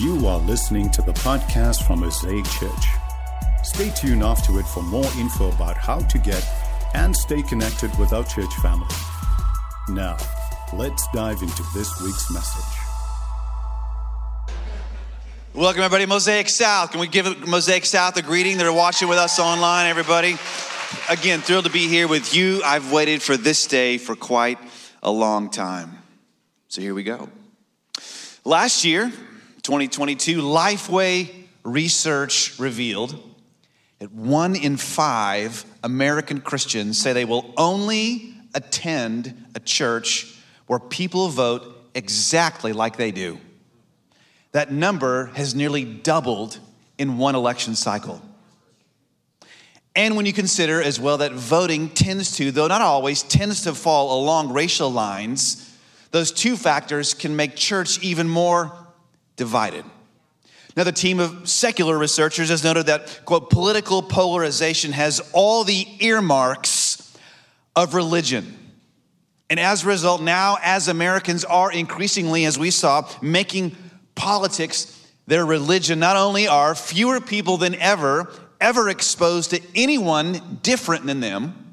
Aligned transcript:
You 0.00 0.28
are 0.28 0.38
listening 0.38 0.90
to 0.92 1.02
the 1.02 1.12
podcast 1.12 1.84
from 1.84 1.98
Mosaic 1.98 2.44
Church. 2.44 2.86
Stay 3.64 3.90
tuned 3.90 4.22
afterward 4.22 4.64
for 4.64 4.80
more 4.80 5.10
info 5.18 5.50
about 5.50 5.76
how 5.76 5.98
to 5.98 6.18
get 6.18 6.48
and 6.94 7.16
stay 7.16 7.42
connected 7.42 7.90
with 7.98 8.12
our 8.12 8.22
church 8.22 8.54
family. 8.62 8.86
Now, 9.88 10.16
let's 10.72 11.04
dive 11.12 11.42
into 11.42 11.64
this 11.74 12.00
week's 12.00 12.32
message. 12.32 12.78
Welcome, 15.52 15.82
everybody, 15.82 16.06
Mosaic 16.06 16.48
South. 16.48 16.92
Can 16.92 17.00
we 17.00 17.08
give 17.08 17.48
Mosaic 17.48 17.84
South 17.84 18.16
a 18.16 18.22
greeting? 18.22 18.56
They're 18.56 18.72
watching 18.72 19.08
with 19.08 19.18
us 19.18 19.40
online, 19.40 19.88
everybody. 19.88 20.36
Again, 21.10 21.40
thrilled 21.40 21.64
to 21.64 21.72
be 21.72 21.88
here 21.88 22.06
with 22.06 22.36
you. 22.36 22.62
I've 22.62 22.92
waited 22.92 23.20
for 23.20 23.36
this 23.36 23.66
day 23.66 23.98
for 23.98 24.14
quite 24.14 24.60
a 25.02 25.10
long 25.10 25.50
time. 25.50 25.98
So 26.68 26.80
here 26.80 26.94
we 26.94 27.02
go. 27.02 27.28
Last 28.44 28.84
year, 28.84 29.12
2022, 29.68 30.40
Lifeway 30.40 31.30
research 31.62 32.58
revealed 32.58 33.22
that 33.98 34.10
one 34.10 34.56
in 34.56 34.78
five 34.78 35.62
American 35.84 36.40
Christians 36.40 36.98
say 36.98 37.12
they 37.12 37.26
will 37.26 37.52
only 37.54 38.32
attend 38.54 39.44
a 39.54 39.60
church 39.60 40.38
where 40.68 40.78
people 40.78 41.28
vote 41.28 41.90
exactly 41.94 42.72
like 42.72 42.96
they 42.96 43.10
do. 43.10 43.38
That 44.52 44.72
number 44.72 45.26
has 45.34 45.54
nearly 45.54 45.84
doubled 45.84 46.58
in 46.96 47.18
one 47.18 47.34
election 47.34 47.74
cycle. 47.74 48.22
And 49.94 50.16
when 50.16 50.24
you 50.24 50.32
consider 50.32 50.82
as 50.82 50.98
well 50.98 51.18
that 51.18 51.32
voting 51.32 51.90
tends 51.90 52.34
to, 52.38 52.50
though 52.50 52.68
not 52.68 52.80
always, 52.80 53.22
tends 53.22 53.64
to 53.64 53.74
fall 53.74 54.18
along 54.18 54.50
racial 54.50 54.90
lines, 54.90 55.76
those 56.10 56.32
two 56.32 56.56
factors 56.56 57.12
can 57.12 57.36
make 57.36 57.54
church 57.54 58.02
even 58.02 58.30
more 58.30 58.72
divided. 59.38 59.84
Another 60.76 60.92
team 60.92 61.18
of 61.18 61.48
secular 61.48 61.96
researchers 61.96 62.50
has 62.50 62.62
noted 62.62 62.86
that, 62.86 63.22
quote, 63.24 63.48
political 63.48 64.02
polarization 64.02 64.92
has 64.92 65.20
all 65.32 65.64
the 65.64 65.86
earmarks 66.00 67.16
of 67.74 67.94
religion. 67.94 68.54
And 69.48 69.58
as 69.58 69.82
a 69.82 69.86
result, 69.86 70.20
now 70.20 70.58
as 70.62 70.88
Americans 70.88 71.44
are 71.44 71.72
increasingly, 71.72 72.44
as 72.44 72.58
we 72.58 72.70
saw, 72.70 73.08
making 73.22 73.74
politics 74.14 74.94
their 75.26 75.46
religion, 75.46 75.98
not 75.98 76.16
only 76.16 76.46
are 76.46 76.74
fewer 76.74 77.20
people 77.20 77.56
than 77.56 77.74
ever 77.76 78.30
ever 78.60 78.88
exposed 78.88 79.50
to 79.50 79.60
anyone 79.74 80.58
different 80.62 81.06
than 81.06 81.20
them, 81.20 81.67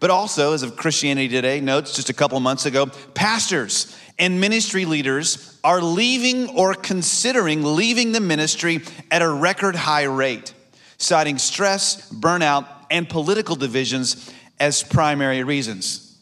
but 0.00 0.08
also, 0.08 0.54
as 0.54 0.62
of 0.62 0.76
Christianity 0.76 1.28
Today 1.28 1.60
notes 1.60 1.94
just 1.94 2.08
a 2.08 2.14
couple 2.14 2.40
months 2.40 2.64
ago, 2.64 2.86
pastors 3.14 3.96
and 4.18 4.40
ministry 4.40 4.86
leaders 4.86 5.58
are 5.62 5.82
leaving 5.82 6.48
or 6.56 6.74
considering 6.74 7.62
leaving 7.62 8.12
the 8.12 8.20
ministry 8.20 8.80
at 9.10 9.20
a 9.20 9.28
record 9.28 9.76
high 9.76 10.04
rate, 10.04 10.54
citing 10.96 11.36
stress, 11.36 12.10
burnout, 12.10 12.66
and 12.90 13.08
political 13.08 13.56
divisions 13.56 14.32
as 14.58 14.82
primary 14.82 15.44
reasons. 15.44 16.18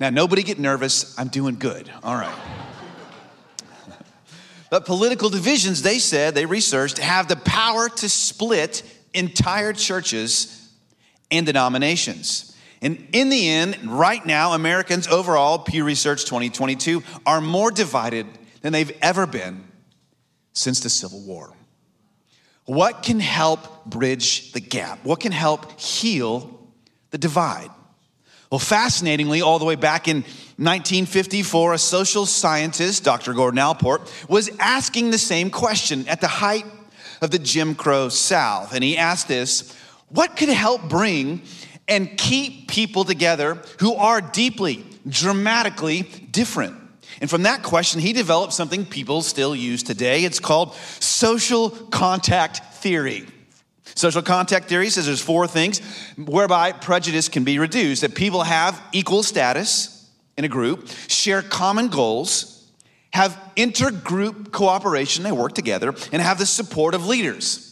Now, 0.00 0.10
nobody 0.10 0.42
get 0.42 0.58
nervous. 0.58 1.16
I'm 1.18 1.28
doing 1.28 1.56
good. 1.56 1.90
All 2.02 2.16
right. 2.16 2.36
but 4.70 4.86
political 4.86 5.28
divisions, 5.28 5.82
they 5.82 5.98
said, 5.98 6.34
they 6.34 6.46
researched, 6.46 6.98
have 6.98 7.28
the 7.28 7.36
power 7.36 7.88
to 7.88 8.08
split 8.08 8.82
entire 9.14 9.72
churches 9.72 10.68
and 11.30 11.46
denominations. 11.46 12.49
And 12.82 13.08
in 13.12 13.28
the 13.28 13.48
end, 13.48 13.78
right 13.84 14.24
now, 14.24 14.52
Americans 14.52 15.06
overall, 15.06 15.58
Pew 15.58 15.84
Research 15.84 16.24
2022, 16.24 17.02
are 17.26 17.40
more 17.40 17.70
divided 17.70 18.26
than 18.62 18.72
they've 18.72 18.96
ever 19.02 19.26
been 19.26 19.64
since 20.52 20.80
the 20.80 20.90
Civil 20.90 21.20
War. 21.20 21.52
What 22.64 23.02
can 23.02 23.20
help 23.20 23.84
bridge 23.84 24.52
the 24.52 24.60
gap? 24.60 25.04
What 25.04 25.20
can 25.20 25.32
help 25.32 25.78
heal 25.78 26.68
the 27.10 27.18
divide? 27.18 27.70
Well, 28.50 28.58
fascinatingly, 28.58 29.42
all 29.42 29.58
the 29.58 29.64
way 29.64 29.76
back 29.76 30.08
in 30.08 30.22
1954, 30.56 31.74
a 31.74 31.78
social 31.78 32.26
scientist, 32.26 33.04
Dr. 33.04 33.32
Gordon 33.32 33.58
Allport, 33.58 34.12
was 34.28 34.50
asking 34.58 35.10
the 35.10 35.18
same 35.18 35.50
question 35.50 36.06
at 36.08 36.20
the 36.20 36.28
height 36.28 36.64
of 37.20 37.30
the 37.30 37.38
Jim 37.38 37.74
Crow 37.74 38.08
South. 38.08 38.74
And 38.74 38.82
he 38.82 38.96
asked 38.96 39.28
this 39.28 39.74
What 40.08 40.36
could 40.36 40.48
help 40.48 40.88
bring 40.88 41.42
and 41.90 42.16
keep 42.16 42.68
people 42.68 43.04
together 43.04 43.62
who 43.80 43.94
are 43.96 44.20
deeply, 44.20 44.84
dramatically 45.06 46.02
different? 46.30 46.76
And 47.20 47.28
from 47.28 47.42
that 47.42 47.62
question, 47.62 48.00
he 48.00 48.12
developed 48.12 48.52
something 48.52 48.86
people 48.86 49.20
still 49.20 49.54
use 49.54 49.82
today. 49.82 50.24
It's 50.24 50.40
called 50.40 50.74
social 51.00 51.70
contact 51.70 52.74
theory. 52.76 53.26
Social 53.94 54.22
contact 54.22 54.68
theory 54.68 54.88
says 54.88 55.06
there's 55.06 55.20
four 55.20 55.46
things 55.46 55.80
whereby 56.16 56.72
prejudice 56.72 57.28
can 57.28 57.44
be 57.44 57.58
reduced 57.58 58.02
that 58.02 58.14
people 58.14 58.44
have 58.44 58.80
equal 58.92 59.22
status 59.22 60.08
in 60.38 60.44
a 60.44 60.48
group, 60.48 60.88
share 61.08 61.42
common 61.42 61.88
goals, 61.88 62.70
have 63.12 63.38
intergroup 63.56 64.52
cooperation, 64.52 65.24
they 65.24 65.32
work 65.32 65.52
together, 65.52 65.94
and 66.12 66.22
have 66.22 66.38
the 66.38 66.46
support 66.46 66.94
of 66.94 67.06
leaders. 67.06 67.69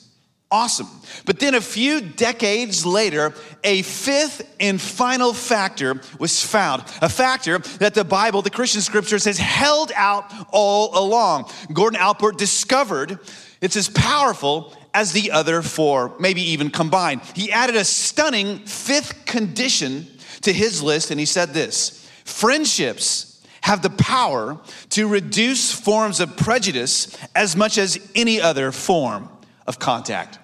Awesome. 0.50 0.88
But 1.26 1.41
then 1.41 1.54
a 1.54 1.60
few 1.60 2.00
decades 2.00 2.86
later, 2.86 3.34
a 3.62 3.82
fifth 3.82 4.56
and 4.59 4.81
final 4.81 5.34
factor 5.34 6.00
was 6.19 6.42
found. 6.42 6.84
A 7.03 7.09
factor 7.10 7.59
that 7.81 7.92
the 7.92 8.04
Bible, 8.04 8.41
the 8.41 8.48
Christian 8.48 8.81
scriptures, 8.81 9.26
has 9.26 9.38
held 9.38 9.92
out 9.94 10.32
all 10.50 10.98
along. 10.98 11.50
Gordon 11.75 12.00
Allport 12.00 12.38
discovered 12.38 13.19
it's 13.60 13.76
as 13.76 13.91
powerful 13.91 14.75
as 14.94 15.12
the 15.12 15.32
other 15.32 15.60
four, 15.60 16.14
maybe 16.19 16.41
even 16.41 16.70
combined. 16.70 17.20
He 17.34 17.53
added 17.53 17.76
a 17.76 17.84
stunning 17.84 18.60
fifth 18.60 19.26
condition 19.26 20.06
to 20.42 20.53
his 20.53 20.82
list, 20.82 21.10
and 21.10 21.20
he 21.20 21.26
said 21.26 21.53
this 21.53 22.08
friendships 22.25 23.42
have 23.62 23.82
the 23.82 23.91
power 23.91 24.58
to 24.91 25.08
reduce 25.08 25.72
forms 25.72 26.20
of 26.20 26.38
prejudice 26.38 27.19
as 27.34 27.54
much 27.54 27.76
as 27.76 27.98
any 28.14 28.41
other 28.41 28.72
form 28.72 29.28
of 29.69 29.79
contact. 29.79 30.39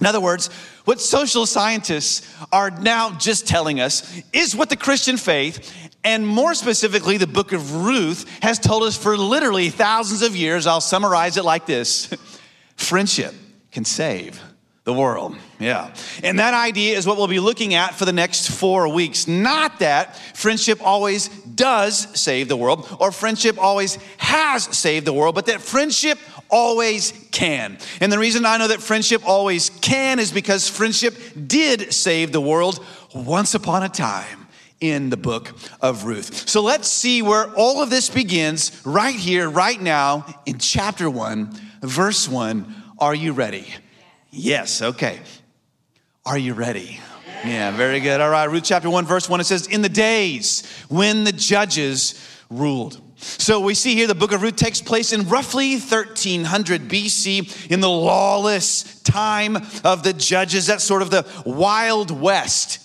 In 0.00 0.06
other 0.06 0.20
words, 0.20 0.48
what 0.84 1.00
social 1.00 1.46
scientists 1.46 2.28
are 2.52 2.70
now 2.70 3.16
just 3.16 3.46
telling 3.46 3.80
us 3.80 4.20
is 4.32 4.54
what 4.54 4.68
the 4.68 4.76
Christian 4.76 5.16
faith, 5.16 5.72
and 6.02 6.26
more 6.26 6.54
specifically, 6.54 7.16
the 7.16 7.28
book 7.28 7.52
of 7.52 7.86
Ruth, 7.86 8.28
has 8.42 8.58
told 8.58 8.82
us 8.82 8.98
for 8.98 9.16
literally 9.16 9.70
thousands 9.70 10.22
of 10.22 10.34
years. 10.36 10.66
I'll 10.66 10.80
summarize 10.80 11.36
it 11.36 11.44
like 11.44 11.64
this 11.64 12.12
friendship 12.76 13.34
can 13.70 13.84
save 13.84 14.42
the 14.84 14.92
world. 14.92 15.34
Yeah. 15.58 15.94
And 16.22 16.38
that 16.38 16.52
idea 16.52 16.98
is 16.98 17.06
what 17.06 17.16
we'll 17.16 17.26
be 17.26 17.40
looking 17.40 17.72
at 17.72 17.94
for 17.94 18.04
the 18.04 18.12
next 18.12 18.50
four 18.50 18.86
weeks. 18.88 19.26
Not 19.26 19.78
that 19.78 20.16
friendship 20.36 20.78
always 20.82 21.28
does 21.28 22.20
save 22.20 22.48
the 22.48 22.56
world 22.56 22.94
or 23.00 23.10
friendship 23.10 23.58
always 23.58 23.96
has 24.18 24.64
saved 24.76 25.06
the 25.06 25.12
world, 25.14 25.34
but 25.34 25.46
that 25.46 25.62
friendship 25.62 26.18
always 26.48 27.12
can. 27.30 27.78
And 28.00 28.12
the 28.12 28.18
reason 28.18 28.44
I 28.46 28.56
know 28.56 28.68
that 28.68 28.80
friendship 28.80 29.26
always 29.26 29.70
can 29.70 30.18
is 30.18 30.32
because 30.32 30.68
friendship 30.68 31.16
did 31.46 31.92
save 31.92 32.32
the 32.32 32.40
world 32.40 32.84
once 33.14 33.54
upon 33.54 33.82
a 33.82 33.88
time 33.88 34.46
in 34.80 35.10
the 35.10 35.16
book 35.16 35.52
of 35.80 36.04
Ruth. 36.04 36.48
So 36.48 36.62
let's 36.62 36.88
see 36.88 37.22
where 37.22 37.52
all 37.54 37.82
of 37.82 37.90
this 37.90 38.10
begins 38.10 38.80
right 38.84 39.14
here, 39.14 39.48
right 39.48 39.80
now, 39.80 40.26
in 40.46 40.58
chapter 40.58 41.08
one, 41.08 41.50
verse 41.80 42.28
one. 42.28 42.74
Are 42.98 43.14
you 43.14 43.32
ready? 43.32 43.66
Yes, 44.30 44.82
okay. 44.82 45.20
Are 46.26 46.38
you 46.38 46.54
ready? 46.54 47.00
Yeah, 47.44 47.70
very 47.72 48.00
good. 48.00 48.20
All 48.20 48.30
right, 48.30 48.48
Ruth 48.50 48.64
chapter 48.64 48.88
1, 48.88 49.04
verse 49.04 49.28
1, 49.28 49.40
it 49.40 49.44
says, 49.44 49.66
In 49.66 49.82
the 49.82 49.88
days 49.88 50.66
when 50.88 51.24
the 51.24 51.32
judges 51.32 52.14
ruled. 52.48 53.00
So 53.24 53.60
we 53.60 53.74
see 53.74 53.94
here 53.94 54.06
the 54.06 54.14
book 54.14 54.32
of 54.32 54.42
Ruth 54.42 54.56
takes 54.56 54.80
place 54.80 55.12
in 55.12 55.28
roughly 55.28 55.72
1300 55.72 56.82
BC 56.82 57.70
in 57.70 57.80
the 57.80 57.88
lawless 57.88 59.00
time 59.02 59.56
of 59.84 60.02
the 60.02 60.12
judges. 60.12 60.66
That's 60.66 60.84
sort 60.84 61.02
of 61.02 61.10
the 61.10 61.26
Wild 61.44 62.10
West 62.10 62.80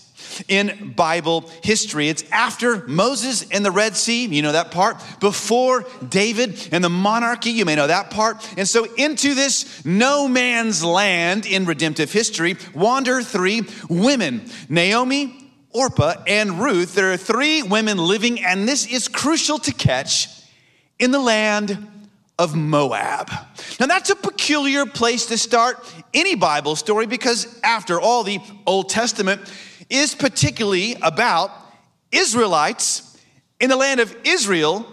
in 0.48 0.94
Bible 0.96 1.50
history. 1.64 2.10
It's 2.10 2.24
after 2.32 2.88
Moses 2.88 3.50
and 3.52 3.66
the 3.66 3.72
Red 3.72 3.96
Sea, 3.96 4.26
you 4.26 4.42
know 4.42 4.52
that 4.52 4.72
part, 4.72 4.98
before 5.20 5.86
David 6.08 6.70
and 6.72 6.84
the 6.84 6.90
monarchy, 6.90 7.52
you 7.52 7.66
may 7.66 7.76
know 7.76 7.88
that 7.88 8.12
part. 8.12 8.48
And 8.58 8.68
so 8.68 8.86
into 8.96 9.34
this 9.34 9.84
no 9.86 10.28
man's 10.28 10.84
land 10.84 11.46
in 11.46 11.66
redemptive 11.66 12.12
history 12.12 12.58
wander 12.74 13.22
three 13.22 13.64
women 13.90 14.50
Naomi, 14.70 15.39
Orpah, 15.72 16.16
and 16.26 16.60
Ruth. 16.60 16.96
There 16.96 17.12
are 17.12 17.18
three 17.18 17.62
women 17.62 17.98
living, 17.98 18.44
and 18.44 18.68
this 18.68 18.88
is 18.88 19.08
crucial 19.08 19.60
to 19.60 19.72
catch 19.72 20.28
in 20.98 21.12
the 21.12 21.20
land 21.20 21.88
of 22.40 22.56
Moab. 22.56 23.30
Now, 23.80 23.86
that's 23.86 24.10
a 24.10 24.16
peculiar 24.16 24.86
place 24.86 25.28
to 25.28 25.38
start 25.38 25.78
any 26.14 26.36
Bible 26.36 26.76
story 26.76 27.06
because, 27.06 27.60
after 27.64 28.00
all, 28.00 28.24
the 28.24 28.40
Old 28.66 28.90
Testament 28.90 29.42
is 29.90 30.16
particularly 30.16 30.96
about 31.02 31.52
Israelites 32.12 33.18
in 33.60 33.70
the 33.70 33.76
land 33.76 34.00
of 34.00 34.16
Israel, 34.24 34.86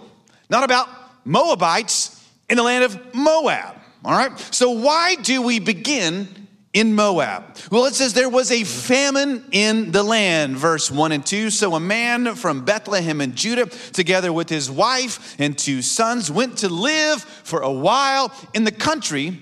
not 0.49 0.63
about 0.63 0.87
Moabites 1.25 2.23
in 2.49 2.57
the 2.57 2.63
land 2.63 2.83
of 2.83 3.15
Moab. 3.15 3.75
All 4.05 4.11
right? 4.11 4.37
So, 4.53 4.71
why 4.71 5.15
do 5.15 5.41
we 5.41 5.59
begin 5.59 6.46
in 6.73 6.93
Moab? 6.93 7.57
Well, 7.71 7.85
it 7.85 7.95
says 7.95 8.13
there 8.13 8.29
was 8.29 8.51
a 8.51 8.63
famine 8.63 9.45
in 9.51 9.91
the 9.91 10.03
land, 10.03 10.57
verse 10.57 10.91
1 10.91 11.11
and 11.11 11.25
2. 11.25 11.49
So, 11.49 11.75
a 11.75 11.79
man 11.79 12.35
from 12.35 12.65
Bethlehem 12.65 13.21
in 13.21 13.35
Judah, 13.35 13.65
together 13.65 14.31
with 14.31 14.49
his 14.49 14.69
wife 14.69 15.35
and 15.39 15.57
two 15.57 15.81
sons, 15.81 16.31
went 16.31 16.57
to 16.59 16.69
live 16.69 17.23
for 17.23 17.61
a 17.61 17.71
while 17.71 18.33
in 18.53 18.63
the 18.63 18.71
country 18.71 19.39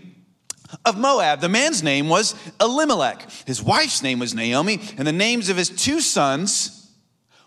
of 0.84 0.98
Moab. 0.98 1.42
The 1.42 1.50
man's 1.50 1.84
name 1.84 2.10
was 2.10 2.36
Elimelech. 2.60 3.30
His 3.46 3.62
wife's 3.62 4.02
name 4.02 4.20
was 4.20 4.34
Naomi, 4.34 4.80
and 4.98 5.08
the 5.08 5.14
names 5.14 5.50
of 5.50 5.58
his 5.58 5.70
two 5.70 6.02
sons 6.02 6.92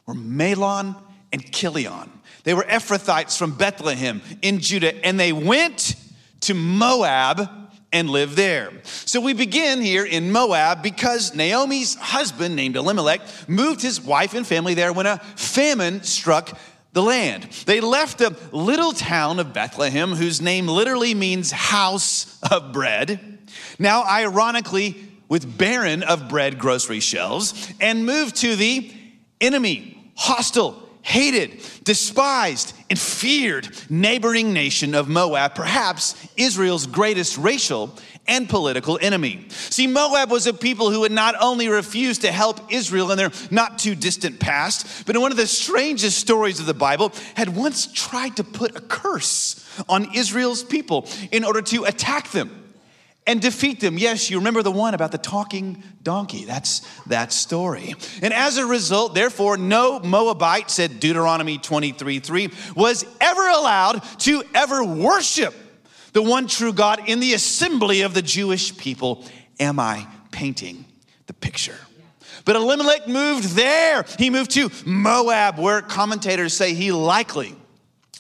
were 0.06 0.14
Mahlon 0.14 0.96
and 1.32 1.52
Chilion. 1.52 2.10
They 2.44 2.54
were 2.54 2.64
Ephrathites 2.64 3.36
from 3.36 3.56
Bethlehem 3.56 4.22
in 4.42 4.60
Judah, 4.60 5.04
and 5.04 5.19
they 5.19 5.32
went 5.32 5.94
to 6.40 6.54
Moab 6.54 7.68
and 7.93 8.11
live 8.11 8.37
there. 8.37 8.73
So 8.85 9.20
we 9.20 9.32
begin 9.32 9.81
here 9.81 10.05
in 10.05 10.31
Moab 10.31 10.82
because 10.82 11.35
Naomi's 11.35 11.94
husband, 11.94 12.55
named 12.55 12.76
Elimelech, 12.76 13.20
moved 13.49 13.82
his 13.82 14.00
wife 14.00 14.35
and 14.35 14.46
family 14.46 14.75
there 14.75 14.93
when 14.93 15.06
a 15.06 15.19
famine 15.37 16.02
struck 16.02 16.58
the 16.93 17.02
land. 17.02 17.44
They 17.67 17.81
left 17.81 18.19
the 18.19 18.37
little 18.52 18.93
town 18.93 19.38
of 19.38 19.52
Bethlehem, 19.52 20.12
whose 20.12 20.40
name 20.40 20.67
literally 20.67 21.14
means 21.14 21.50
house 21.50 22.40
of 22.50 22.73
bread. 22.73 23.38
Now, 23.79 24.05
ironically, 24.05 24.96
with 25.29 25.58
barren 25.58 26.02
of 26.02 26.29
bread 26.29 26.58
grocery 26.58 27.00
shelves, 27.00 27.73
and 27.81 28.06
moved 28.06 28.37
to 28.37 28.56
the 28.56 28.90
enemy, 29.40 30.12
hostile, 30.17 30.88
hated, 31.03 31.61
despised, 31.85 32.75
and 32.91 32.99
feared 32.99 33.69
neighboring 33.89 34.53
nation 34.53 34.95
of 34.95 35.09
Moab, 35.09 35.55
perhaps 35.55 36.15
Israel's 36.37 36.87
greatest 36.87 37.39
racial 37.39 37.95
and 38.27 38.49
political 38.49 38.99
enemy. 39.00 39.47
See, 39.49 39.87
Moab 39.87 40.31
was 40.31 40.47
a 40.47 40.53
people 40.53 40.91
who 40.91 41.03
had 41.03 41.12
not 41.12 41.35
only 41.41 41.69
refused 41.69 42.21
to 42.21 42.31
help 42.31 42.73
Israel 42.73 43.11
in 43.11 43.17
their 43.17 43.33
not 43.50 43.79
too 43.79 43.95
distant 43.95 44.39
past, 44.39 45.06
but 45.06 45.17
in 45.17 45.23
one 45.23 45.31
of 45.31 45.39
the 45.39 45.47
strangest 45.47 46.19
stories 46.19 46.61
of 46.61 46.67
the 46.67 46.75
Bible, 46.75 47.12
had 47.35 47.56
once 47.56 47.91
tried 47.93 48.37
to 48.37 48.45
put 48.45 48.77
a 48.77 48.81
curse 48.81 49.65
on 49.89 50.15
Israel's 50.15 50.62
people 50.62 51.09
in 51.33 51.43
order 51.43 51.62
to 51.62 51.85
attack 51.85 52.31
them 52.31 52.57
and 53.28 53.42
defeat 53.42 53.78
them. 53.78 53.98
Yes, 53.98 54.30
you 54.30 54.38
remember 54.38 54.62
the 54.62 54.72
one 54.72 54.94
about 54.94 55.12
the 55.12 55.19
talking 55.19 55.82
donkey. 56.02 56.46
That's 56.46 56.80
that 57.04 57.30
story. 57.30 57.94
And 58.22 58.32
as 58.32 58.56
a 58.56 58.66
result, 58.66 59.14
therefore, 59.14 59.58
no 59.58 60.00
Moabite, 60.00 60.70
said 60.70 60.98
Deuteronomy 60.98 61.58
23 61.58 62.20
3, 62.20 62.50
was 62.75 63.04
ever 63.20 63.46
allowed 63.48 64.02
to 64.20 64.42
ever 64.54 64.82
worship 64.82 65.54
the 66.14 66.22
one 66.22 66.46
true 66.46 66.72
God 66.72 67.06
in 67.06 67.20
the 67.20 67.34
assembly 67.34 68.00
of 68.00 68.14
the 68.14 68.22
Jewish 68.22 68.76
people. 68.76 69.25
Am 69.60 69.78
I 69.78 70.06
painting 70.30 70.86
the 71.26 71.34
picture? 71.34 71.76
But 72.46 72.56
Elimelech 72.56 73.06
moved 73.06 73.50
there. 73.50 74.06
He 74.19 74.30
moved 74.30 74.52
to 74.52 74.70
Moab, 74.86 75.58
where 75.58 75.82
commentators 75.82 76.54
say 76.54 76.72
he 76.72 76.92
likely 76.92 77.54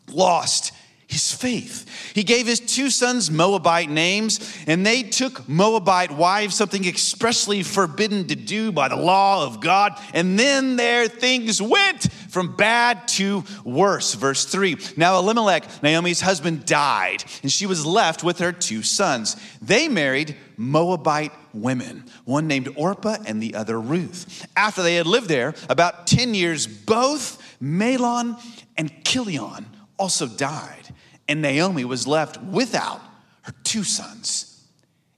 lost 0.06 0.72
his 1.08 1.32
faith. 1.32 2.12
He 2.14 2.22
gave 2.22 2.46
his 2.46 2.60
two 2.60 2.90
sons 2.90 3.30
Moabite 3.30 3.88
names, 3.88 4.56
and 4.66 4.84
they 4.84 5.02
took 5.02 5.48
Moabite 5.48 6.10
wives, 6.10 6.54
something 6.54 6.86
expressly 6.86 7.62
forbidden 7.62 8.28
to 8.28 8.36
do 8.36 8.70
by 8.70 8.88
the 8.88 8.96
law 8.96 9.46
of 9.46 9.60
God. 9.60 9.98
And 10.12 10.38
then 10.38 10.76
their 10.76 11.08
things 11.08 11.62
went 11.62 12.12
from 12.28 12.56
bad 12.56 13.08
to 13.08 13.42
worse. 13.64 14.12
Verse 14.12 14.44
3 14.44 14.76
Now 14.98 15.18
Elimelech, 15.18 15.82
Naomi's 15.82 16.20
husband, 16.20 16.66
died, 16.66 17.24
and 17.42 17.50
she 17.50 17.64
was 17.64 17.86
left 17.86 18.22
with 18.22 18.38
her 18.40 18.52
two 18.52 18.82
sons. 18.82 19.34
They 19.62 19.88
married 19.88 20.36
Moabite 20.58 21.32
women, 21.54 22.04
one 22.26 22.46
named 22.46 22.68
Orpah 22.76 23.16
and 23.26 23.42
the 23.42 23.54
other 23.54 23.80
Ruth. 23.80 24.46
After 24.54 24.82
they 24.82 24.96
had 24.96 25.06
lived 25.06 25.28
there 25.28 25.54
about 25.70 26.06
10 26.06 26.34
years, 26.34 26.66
both 26.66 27.42
Mahlon 27.62 28.38
and 28.76 28.92
Chilion 29.04 29.64
also 29.98 30.26
died 30.26 30.92
and 31.28 31.42
Naomi 31.42 31.84
was 31.84 32.06
left 32.06 32.42
without 32.42 33.00
her 33.42 33.52
two 33.64 33.84
sons 33.84 34.64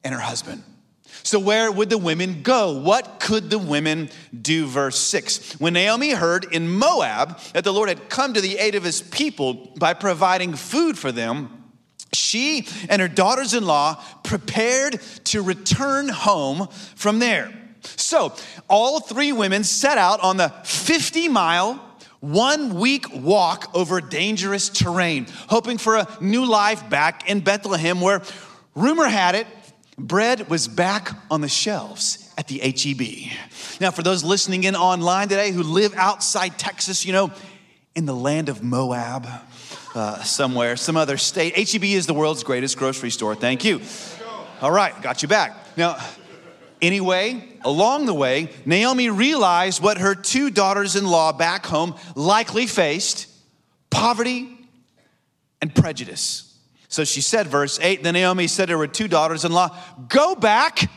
and 0.05 0.13
her 0.13 0.21
husband. 0.21 0.63
So, 1.23 1.39
where 1.39 1.71
would 1.71 1.91
the 1.91 1.99
women 1.99 2.43
go? 2.43 2.79
What 2.81 3.21
could 3.21 3.51
the 3.51 3.59
women 3.59 4.09
do? 4.41 4.67
Verse 4.67 4.99
6. 4.99 5.61
When 5.61 5.75
Naomi 5.75 6.11
heard 6.11 6.47
in 6.53 6.69
Moab 6.69 7.39
that 7.53 7.65
the 7.65 7.73
Lord 7.73 7.89
had 7.89 8.09
come 8.09 8.33
to 8.35 8.41
the 8.41 8.59
aid 8.59 8.75
of 8.75 8.85
his 8.85 9.03
people 9.03 9.73
by 9.79 9.93
providing 9.95 10.55
food 10.55 10.99
for 10.99 11.13
them, 11.13 11.65
she 12.13 12.67
and 12.89 13.03
her 13.03 13.09
daughters 13.09 13.55
in 13.55 13.65
law 13.67 14.03
prepared 14.25 15.01
to 15.25 15.43
return 15.43 16.09
home 16.09 16.69
from 16.97 17.19
there. 17.19 17.53
So, 17.83 18.35
all 18.69 19.01
three 19.01 19.33
women 19.33 19.65
set 19.65 19.99
out 19.99 20.21
on 20.21 20.37
the 20.37 20.49
50 20.65 21.29
mile 21.29 21.90
one 22.21 22.75
week 22.75 23.07
walk 23.15 23.71
over 23.75 24.01
dangerous 24.01 24.69
terrain, 24.69 25.27
hoping 25.49 25.79
for 25.79 25.97
a 25.97 26.09
new 26.21 26.45
life 26.45 26.89
back 26.91 27.29
in 27.29 27.41
Bethlehem, 27.41 28.01
where 28.01 28.23
rumor 28.75 29.07
had 29.07 29.35
it, 29.35 29.47
bread 29.99 30.49
was 30.49 30.69
back 30.69 31.11
on 31.31 31.41
the 31.41 31.49
shelves 31.49 32.33
at 32.37 32.49
the 32.49 32.59
HEB. 32.59 33.33
Now, 33.81 33.91
for 33.91 34.03
those 34.03 34.23
listening 34.23 34.65
in 34.65 34.77
online 34.77 35.29
today 35.29 35.51
who 35.51 35.63
live 35.63 35.95
outside 35.95 36.59
Texas, 36.59 37.05
you 37.05 37.13
know, 37.13 37.33
in 37.95 38.07
the 38.07 38.15
land 38.15 38.49
of 38.49 38.63
Moab, 38.63 39.27
uh, 39.95 40.23
somewhere, 40.23 40.77
some 40.77 40.97
other 40.97 41.17
state, 41.17 41.57
HEB 41.57 41.85
is 41.85 42.07
the 42.07 42.15
world's 42.15 42.45
greatest 42.45 42.77
grocery 42.77 43.11
store. 43.11 43.35
Thank 43.35 43.65
you. 43.65 43.81
All 44.61 44.71
right, 44.71 45.01
got 45.03 45.23
you 45.23 45.29
back. 45.29 45.57
Now, 45.77 45.97
Anyway, 46.83 47.43
along 47.63 48.07
the 48.07 48.15
way, 48.15 48.49
Naomi 48.65 49.11
realized 49.11 49.83
what 49.83 49.99
her 49.99 50.15
two 50.15 50.51
daughters 50.51 50.97
in 50.97 51.07
law 51.07 51.33
back 51.33 51.67
home 51.67 51.95
likely 52.15 52.67
faced 52.67 53.29
poverty 53.91 54.49
and 55.61 55.75
prejudice. 55.75 56.59
So 56.89 57.05
she 57.05 57.21
said, 57.21 57.47
verse 57.47 57.79
8, 57.81 58.03
then 58.03 58.15
Naomi 58.15 58.47
said 58.47 58.69
to 58.69 58.79
her 58.79 58.87
two 58.87 59.09
daughters 59.09 59.45
in 59.45 59.53
law, 59.53 59.77
Go 60.09 60.35
back, 60.35 60.91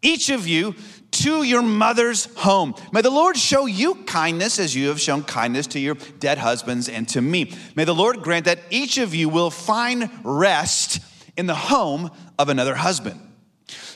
each 0.00 0.30
of 0.30 0.46
you, 0.46 0.74
to 1.10 1.42
your 1.42 1.62
mother's 1.62 2.34
home. 2.36 2.74
May 2.92 3.02
the 3.02 3.10
Lord 3.10 3.36
show 3.36 3.66
you 3.66 3.94
kindness 4.04 4.58
as 4.58 4.74
you 4.74 4.88
have 4.88 5.00
shown 5.00 5.22
kindness 5.22 5.66
to 5.68 5.78
your 5.78 5.96
dead 6.18 6.38
husbands 6.38 6.88
and 6.88 7.08
to 7.10 7.20
me. 7.20 7.52
May 7.76 7.84
the 7.84 7.94
Lord 7.94 8.22
grant 8.22 8.46
that 8.46 8.60
each 8.70 8.98
of 8.98 9.14
you 9.14 9.28
will 9.28 9.50
find 9.50 10.10
rest 10.24 11.00
in 11.36 11.46
the 11.46 11.54
home 11.54 12.10
of 12.38 12.48
another 12.48 12.74
husband. 12.74 13.20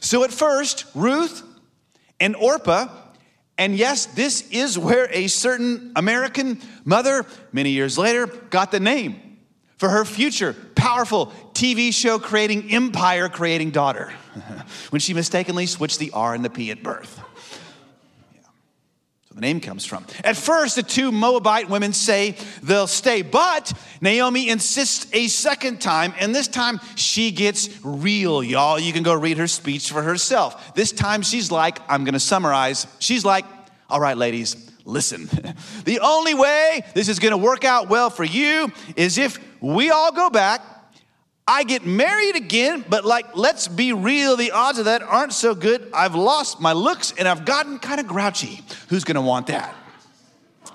So 0.00 0.24
at 0.24 0.32
first, 0.32 0.84
Ruth 0.94 1.42
and 2.20 2.36
Orpah, 2.36 2.88
and 3.56 3.74
yes, 3.76 4.06
this 4.06 4.48
is 4.50 4.78
where 4.78 5.08
a 5.10 5.26
certain 5.26 5.92
American 5.96 6.60
mother, 6.84 7.26
many 7.52 7.70
years 7.70 7.98
later, 7.98 8.26
got 8.26 8.70
the 8.70 8.80
name 8.80 9.38
for 9.76 9.88
her 9.88 10.04
future 10.04 10.54
powerful 10.74 11.26
TV 11.52 11.92
show 11.92 12.18
creating, 12.18 12.72
empire 12.72 13.28
creating 13.28 13.70
daughter 13.70 14.12
when 14.90 15.00
she 15.00 15.14
mistakenly 15.14 15.66
switched 15.66 15.98
the 15.98 16.10
R 16.12 16.34
and 16.34 16.44
the 16.44 16.50
P 16.50 16.70
at 16.70 16.82
birth 16.82 17.20
the 19.38 19.46
name 19.46 19.60
comes 19.60 19.84
from. 19.84 20.04
At 20.24 20.36
first, 20.36 20.74
the 20.74 20.82
two 20.82 21.12
Moabite 21.12 21.68
women 21.68 21.92
say 21.92 22.34
they'll 22.60 22.88
stay, 22.88 23.22
but 23.22 23.72
Naomi 24.00 24.48
insists 24.48 25.06
a 25.12 25.28
second 25.28 25.80
time, 25.80 26.12
and 26.18 26.34
this 26.34 26.48
time 26.48 26.80
she 26.96 27.30
gets 27.30 27.70
real, 27.84 28.42
y'all. 28.42 28.80
You 28.80 28.92
can 28.92 29.04
go 29.04 29.14
read 29.14 29.38
her 29.38 29.46
speech 29.46 29.92
for 29.92 30.02
herself. 30.02 30.74
This 30.74 30.90
time 30.90 31.22
she's 31.22 31.52
like, 31.52 31.78
I'm 31.88 32.04
gonna 32.04 32.18
summarize. 32.18 32.88
She's 32.98 33.24
like, 33.24 33.44
all 33.88 34.00
right, 34.00 34.16
ladies, 34.16 34.72
listen. 34.84 35.26
the 35.84 36.00
only 36.00 36.34
way 36.34 36.82
this 36.94 37.08
is 37.08 37.20
gonna 37.20 37.38
work 37.38 37.64
out 37.64 37.88
well 37.88 38.10
for 38.10 38.24
you 38.24 38.72
is 38.96 39.18
if 39.18 39.38
we 39.60 39.90
all 39.90 40.10
go 40.10 40.30
back 40.30 40.62
I 41.48 41.64
get 41.64 41.86
married 41.86 42.36
again, 42.36 42.84
but 42.86 43.06
like, 43.06 43.34
let's 43.34 43.68
be 43.68 43.94
real, 43.94 44.36
the 44.36 44.50
odds 44.50 44.78
of 44.78 44.84
that 44.84 45.02
aren't 45.02 45.32
so 45.32 45.54
good. 45.54 45.90
I've 45.94 46.14
lost 46.14 46.60
my 46.60 46.74
looks 46.74 47.14
and 47.16 47.26
I've 47.26 47.46
gotten 47.46 47.78
kind 47.78 47.98
of 47.98 48.06
grouchy. 48.06 48.60
Who's 48.90 49.02
gonna 49.02 49.22
want 49.22 49.46
that? 49.46 49.74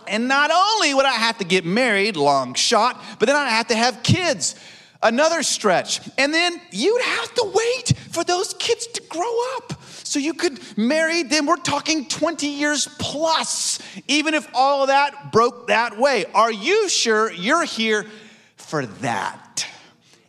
And 0.07 0.27
not 0.27 0.49
only 0.51 0.95
would 0.95 1.05
I 1.05 1.13
have 1.13 1.37
to 1.37 1.45
get 1.45 1.63
married, 1.63 2.17
long 2.17 2.55
shot, 2.55 2.99
but 3.19 3.27
then 3.27 3.35
I'd 3.35 3.49
have 3.49 3.67
to 3.67 3.75
have 3.75 4.01
kids. 4.01 4.55
Another 5.03 5.43
stretch. 5.43 5.99
And 6.17 6.33
then 6.33 6.59
you'd 6.71 7.01
have 7.03 7.33
to 7.35 7.51
wait 7.53 7.93
for 8.09 8.23
those 8.23 8.55
kids 8.55 8.87
to 8.87 9.01
grow 9.09 9.55
up. 9.57 9.79
So 9.83 10.17
you 10.17 10.33
could 10.33 10.59
marry 10.75 11.21
them. 11.21 11.45
We're 11.45 11.57
talking 11.57 12.07
20 12.07 12.47
years 12.47 12.87
plus, 12.97 13.79
even 14.07 14.33
if 14.33 14.47
all 14.55 14.87
that 14.87 15.31
broke 15.31 15.67
that 15.67 15.99
way. 15.99 16.25
Are 16.33 16.51
you 16.51 16.89
sure 16.89 17.31
you're 17.31 17.63
here 17.63 18.07
for 18.55 18.87
that? 18.87 19.67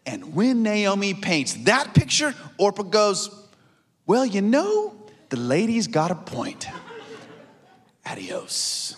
And 0.07 0.35
when 0.35 0.63
Naomi 0.63 1.15
paints 1.15 1.55
that 1.65 1.95
picture, 1.95 2.35
Orpah 2.59 2.83
goes, 2.83 3.31
Well, 4.07 4.27
you 4.27 4.43
know, 4.43 4.95
the 5.31 5.37
lady's 5.39 5.87
got 5.87 6.11
a 6.11 6.15
point. 6.15 6.67
Adios. 8.07 8.97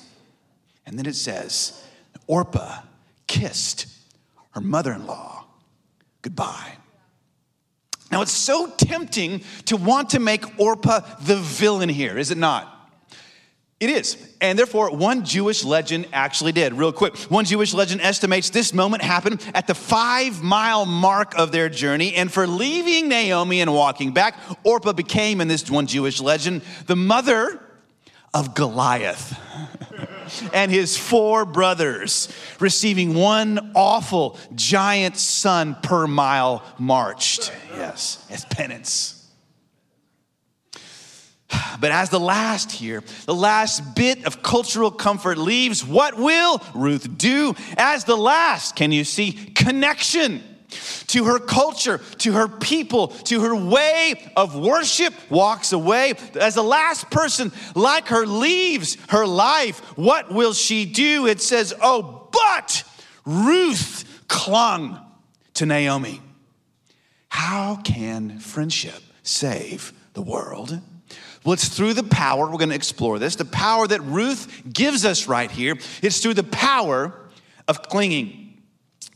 And 0.85 0.99
then 0.99 1.07
it 1.07 1.15
says, 1.15 1.83
Orpah 2.27 2.81
kissed 3.27 3.87
her 4.51 4.61
mother 4.61 4.93
in 4.93 5.07
law 5.07 5.37
goodbye. 6.27 6.73
Now, 8.11 8.21
it's 8.21 8.33
so 8.33 8.67
tempting 8.67 9.45
to 9.67 9.77
want 9.77 10.11
to 10.11 10.19
make 10.19 10.59
Orpah 10.59 10.99
the 11.21 11.37
villain 11.37 11.89
here, 11.89 12.19
is 12.19 12.33
it 12.33 12.39
not? 12.39 12.76
It 13.79 13.91
is. 13.91 14.17
And 14.41 14.59
therefore, 14.59 14.91
one 14.91 15.25
Jewish 15.25 15.63
legend 15.63 16.09
actually 16.11 16.53
did. 16.53 16.73
Real 16.73 16.93
quick, 16.93 17.15
one 17.31 17.45
Jewish 17.45 17.75
legend 17.75 18.01
estimates 18.01 18.49
this 18.49 18.73
moment 18.73 19.03
happened 19.03 19.45
at 19.53 19.67
the 19.67 19.75
five 19.75 20.43
mile 20.43 20.87
mark 20.87 21.39
of 21.39 21.53
their 21.53 21.69
journey. 21.69 22.15
And 22.15 22.33
for 22.33 22.47
leaving 22.47 23.11
Naomi 23.11 23.61
and 23.61 23.75
walking 23.75 24.13
back, 24.13 24.39
Orpah 24.65 24.95
became, 24.95 25.43
in 25.43 25.49
this 25.49 25.71
one 25.71 25.87
Jewish 25.87 26.23
legend, 26.23 26.63
the 26.87 26.97
mother 26.97 27.61
of 28.33 28.55
Goliath 28.55 29.39
and 30.55 30.71
his 30.71 30.97
four 30.97 31.45
brothers, 31.45 32.33
receiving 32.59 33.13
one 33.13 33.73
awful 33.75 34.39
giant 34.55 35.19
son 35.19 35.77
per 35.83 36.07
mile 36.07 36.63
marched. 36.79 37.53
Yes, 37.75 38.27
as 38.31 38.47
penance. 38.47 39.16
But 41.81 41.93
as 41.93 42.09
the 42.09 42.21
last 42.21 42.73
here, 42.73 43.03
the 43.27 43.35
last 43.35 43.95
bit 43.95 44.25
of 44.25 44.43
cultural 44.43 44.91
comfort 44.91 45.37
leaves, 45.37 45.85
what 45.85 46.17
will 46.17 46.63
Ruth 46.75 47.19
do? 47.19 47.55
As 47.77 48.05
the 48.05 48.17
last, 48.17 48.77
can 48.77 48.93
you 48.93 49.05
see 49.05 49.33
connection? 49.33 50.43
to 51.09 51.25
her 51.25 51.39
culture, 51.39 51.99
to 52.19 52.33
her 52.33 52.49
people, 52.49 53.09
to 53.09 53.41
her 53.41 53.55
way 53.55 54.31
of 54.37 54.57
worship, 54.57 55.15
walks 55.31 55.73
away. 55.73 56.15
As 56.35 56.55
the 56.55 56.63
last 56.63 57.11
person 57.11 57.53
like 57.75 58.09
her 58.09 58.27
leaves 58.27 58.97
her 59.09 59.27
life, 59.27 59.79
what 59.97 60.33
will 60.33 60.53
she 60.53 60.85
do? 60.85 61.27
It 61.27 61.41
says, 61.41 61.73
Oh, 61.81 62.29
but 62.33 62.85
Ruth 63.25 64.25
clung 64.29 65.01
to 65.55 65.67
Naomi. 65.67 66.21
How 67.29 67.77
can 67.77 68.39
friendship 68.39 69.03
save 69.23 69.93
the 70.15 70.23
world? 70.23 70.81
Well, 71.47 71.53
it's 71.53 71.69
through 71.69 71.95
the 71.95 72.03
power, 72.03 72.51
we're 72.51 72.59
going 72.59 72.71
to 72.71 72.75
explore 72.75 73.21
this, 73.21 73.37
the 73.37 73.45
power 73.45 73.87
that 73.87 74.03
Ruth 74.03 74.65
gives 74.71 75.05
us 75.05 75.29
right 75.29 75.49
here. 75.49 75.79
It's 76.03 76.19
through 76.19 76.35
the 76.35 76.43
power 76.43 77.15
of 77.69 77.83
clinging. 77.83 78.63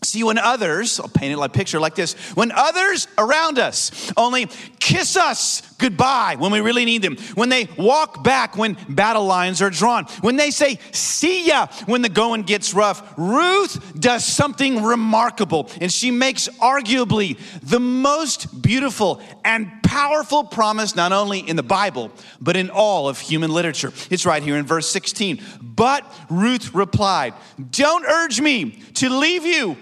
See, 0.05 0.23
when 0.23 0.39
others, 0.39 1.01
I'll 1.01 1.09
paint 1.09 1.33
it 1.33 1.39
like 1.39 1.51
a 1.51 1.53
picture 1.53 1.81
like 1.81 1.97
this 1.97 2.15
when 2.37 2.53
others 2.53 3.09
around 3.19 3.59
us 3.59 4.13
only 4.17 4.47
kiss 4.79 5.17
us 5.17 5.61
goodbye 5.81 6.37
when 6.39 6.53
we 6.53 6.61
really 6.61 6.85
need 6.85 7.03
them, 7.03 7.17
when 7.35 7.49
they 7.49 7.69
walk 7.77 8.23
back 8.23 8.57
when 8.57 8.77
battle 8.89 9.25
lines 9.25 9.61
are 9.63 9.71
drawn, 9.71 10.05
when 10.21 10.37
they 10.37 10.51
say 10.51 10.79
see 10.93 11.47
ya 11.47 11.67
when 11.87 12.03
the 12.03 12.09
going 12.09 12.43
gets 12.43 12.75
rough, 12.75 13.15
Ruth 13.17 13.99
does 13.99 14.25
something 14.25 14.83
remarkable 14.83 15.71
and 15.81 15.93
she 15.93 16.11
makes 16.11 16.49
arguably 16.61 17.39
the 17.63 17.81
most 17.81 18.63
beautiful 18.63 19.21
and 19.45 19.71
powerful 19.83 20.45
promise 20.45 20.95
not 20.95 21.13
only 21.13 21.41
in 21.41 21.57
the 21.57 21.63
Bible, 21.63 22.11
but 22.41 22.57
in 22.57 22.71
all 22.71 23.09
of 23.09 23.19
human 23.19 23.51
literature. 23.51 23.93
It's 24.11 24.25
right 24.27 24.43
here 24.43 24.57
in 24.57 24.67
verse 24.67 24.89
16. 24.89 25.41
But 25.61 26.05
Ruth 26.29 26.75
replied, 26.75 27.35
Don't 27.71 28.05
urge 28.05 28.41
me 28.41 28.83
to 28.95 29.11
leave 29.11 29.45
you 29.45 29.77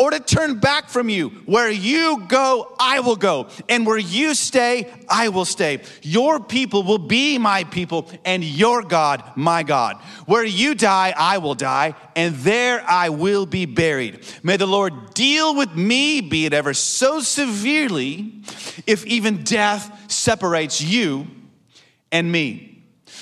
or 0.00 0.10
to 0.10 0.18
turn 0.18 0.58
back 0.58 0.88
from 0.88 1.10
you. 1.10 1.28
Where 1.44 1.70
you 1.70 2.24
go, 2.26 2.74
I 2.80 3.00
will 3.00 3.16
go. 3.16 3.48
And 3.68 3.86
where 3.86 3.98
you 3.98 4.34
stay, 4.34 4.90
I 5.10 5.28
will 5.28 5.44
stay. 5.44 5.82
Your 6.00 6.40
people 6.40 6.82
will 6.84 6.96
be 6.96 7.36
my 7.36 7.64
people, 7.64 8.10
and 8.24 8.42
your 8.42 8.80
God, 8.80 9.22
my 9.36 9.62
God. 9.62 9.98
Where 10.24 10.42
you 10.42 10.74
die, 10.74 11.12
I 11.14 11.36
will 11.36 11.54
die, 11.54 11.94
and 12.16 12.34
there 12.36 12.82
I 12.88 13.10
will 13.10 13.44
be 13.44 13.66
buried. 13.66 14.24
May 14.42 14.56
the 14.56 14.64
Lord 14.64 15.12
deal 15.12 15.54
with 15.54 15.74
me, 15.74 16.22
be 16.22 16.46
it 16.46 16.54
ever 16.54 16.72
so 16.72 17.20
severely, 17.20 18.32
if 18.86 19.04
even 19.04 19.44
death 19.44 20.10
separates 20.10 20.80
you 20.80 21.26
and 22.10 22.32
me. 22.32 22.69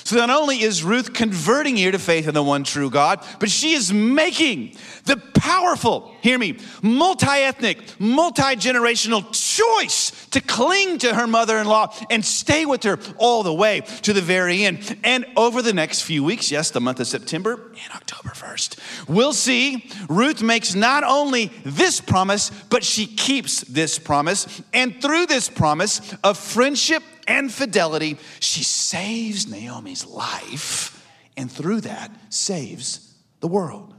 So 0.09 0.15
not 0.15 0.31
only 0.31 0.63
is 0.63 0.83
Ruth 0.83 1.13
converting 1.13 1.75
here 1.75 1.91
to 1.91 1.99
faith 1.99 2.27
in 2.27 2.33
the 2.33 2.41
one 2.41 2.63
true 2.63 2.89
God, 2.89 3.23
but 3.39 3.51
she 3.51 3.73
is 3.73 3.93
making 3.93 4.75
the 5.05 5.17
powerful, 5.35 6.15
hear 6.21 6.39
me, 6.39 6.57
multi 6.81 7.27
ethnic, 7.27 7.77
multi 7.99 8.55
generational 8.55 9.23
choice 9.31 10.25
to 10.31 10.41
cling 10.41 10.97
to 10.97 11.13
her 11.13 11.27
mother 11.27 11.59
in 11.59 11.67
law 11.67 11.93
and 12.09 12.25
stay 12.25 12.65
with 12.65 12.81
her 12.85 12.97
all 13.19 13.43
the 13.43 13.53
way 13.53 13.81
to 14.01 14.11
the 14.11 14.21
very 14.21 14.63
end. 14.63 14.97
And 15.03 15.27
over 15.37 15.61
the 15.61 15.73
next 15.73 16.01
few 16.01 16.23
weeks, 16.23 16.49
yes, 16.49 16.71
the 16.71 16.81
month 16.81 16.99
of 16.99 17.05
September 17.05 17.53
and 17.53 17.93
October 17.93 18.29
1st, 18.29 19.07
we'll 19.07 19.31
see 19.31 19.91
Ruth 20.09 20.41
makes 20.41 20.73
not 20.73 21.03
only 21.03 21.51
this 21.63 22.01
promise, 22.01 22.49
but 22.71 22.83
she 22.83 23.05
keeps 23.05 23.61
this 23.61 23.99
promise. 23.99 24.59
And 24.73 24.99
through 24.99 25.27
this 25.27 25.49
promise 25.49 26.15
of 26.23 26.35
friendship 26.35 27.03
and 27.29 27.53
fidelity, 27.53 28.17
she 28.39 28.63
saves 28.63 29.47
Naomi's 29.47 30.05
life, 30.05 31.07
and 31.37 31.49
through 31.49 31.81
that, 31.81 32.11
saves 32.29 33.13
the 33.39 33.47
world. 33.47 33.93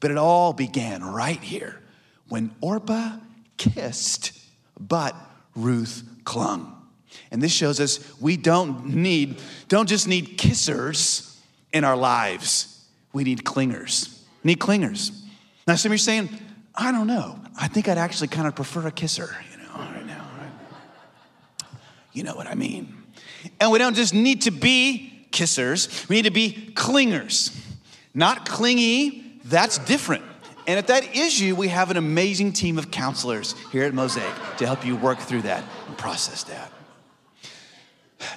But 0.00 0.12
it 0.12 0.16
all 0.16 0.52
began 0.52 1.04
right 1.04 1.42
here 1.42 1.82
when 2.28 2.54
Orpah 2.60 3.16
kissed, 3.56 4.38
but 4.78 5.14
Ruth 5.54 6.04
clung. 6.24 6.72
And 7.30 7.42
this 7.42 7.52
shows 7.52 7.80
us 7.80 7.98
we 8.20 8.36
don't 8.36 8.94
need, 8.94 9.40
don't 9.68 9.88
just 9.88 10.06
need 10.06 10.38
kissers 10.38 11.36
in 11.72 11.82
our 11.82 11.96
lives, 11.96 12.84
we 13.12 13.24
need 13.24 13.42
clingers. 13.42 14.20
Need 14.44 14.60
clingers. 14.60 15.10
Now, 15.66 15.74
some 15.74 15.90
of 15.90 15.94
you 15.94 15.96
are 15.96 15.98
saying, 15.98 16.28
I 16.74 16.92
don't 16.92 17.08
know. 17.08 17.40
I 17.58 17.66
think 17.66 17.88
I'd 17.88 17.98
actually 17.98 18.28
kind 18.28 18.46
of 18.46 18.54
prefer 18.54 18.86
a 18.86 18.92
kisser. 18.92 19.34
You 22.16 22.22
know 22.22 22.34
what 22.34 22.46
I 22.46 22.54
mean. 22.54 22.96
And 23.60 23.70
we 23.70 23.78
don't 23.78 23.94
just 23.94 24.14
need 24.14 24.42
to 24.42 24.50
be 24.50 25.28
kissers, 25.32 26.08
we 26.08 26.16
need 26.16 26.24
to 26.24 26.30
be 26.30 26.72
clingers. 26.74 27.54
Not 28.14 28.48
clingy, 28.48 29.38
that's 29.44 29.76
different. 29.76 30.24
And 30.66 30.78
if 30.78 30.86
that 30.86 31.14
is 31.14 31.38
you, 31.38 31.54
we 31.54 31.68
have 31.68 31.90
an 31.90 31.98
amazing 31.98 32.54
team 32.54 32.78
of 32.78 32.90
counselors 32.90 33.54
here 33.70 33.84
at 33.84 33.92
Mosaic 33.92 34.34
to 34.56 34.66
help 34.66 34.86
you 34.86 34.96
work 34.96 35.18
through 35.18 35.42
that 35.42 35.62
and 35.86 35.98
process 35.98 36.42
that. 36.44 36.72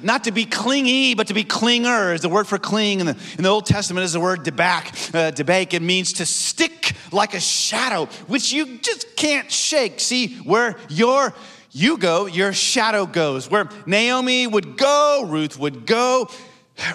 Not 0.01 0.25
to 0.25 0.31
be 0.31 0.43
clingy, 0.45 1.15
but 1.15 1.27
to 1.27 1.33
be 1.33 1.45
clinger 1.45 2.13
is 2.13 2.19
the 2.19 2.29
word 2.29 2.47
for 2.47 2.57
cling. 2.57 2.99
In 2.99 3.05
the, 3.05 3.17
in 3.37 3.43
the 3.43 3.49
Old 3.49 3.65
Testament 3.65 4.03
is 4.03 4.11
the 4.11 4.19
word 4.19 4.43
debak. 4.43 5.15
Uh, 5.15 5.31
debak, 5.31 5.73
it 5.73 5.81
means 5.81 6.13
to 6.13 6.25
stick 6.25 6.95
like 7.13 7.33
a 7.33 7.39
shadow, 7.39 8.07
which 8.27 8.51
you 8.51 8.77
just 8.79 9.15
can't 9.15 9.49
shake. 9.49 10.01
See, 10.01 10.35
where 10.39 10.75
your 10.89 11.33
you 11.71 11.97
go, 11.97 12.25
your 12.25 12.53
shadow 12.53 13.05
goes. 13.05 13.49
Where 13.49 13.69
Naomi 13.85 14.47
would 14.47 14.77
go, 14.77 15.25
Ruth 15.27 15.59
would 15.59 15.85
go. 15.85 16.29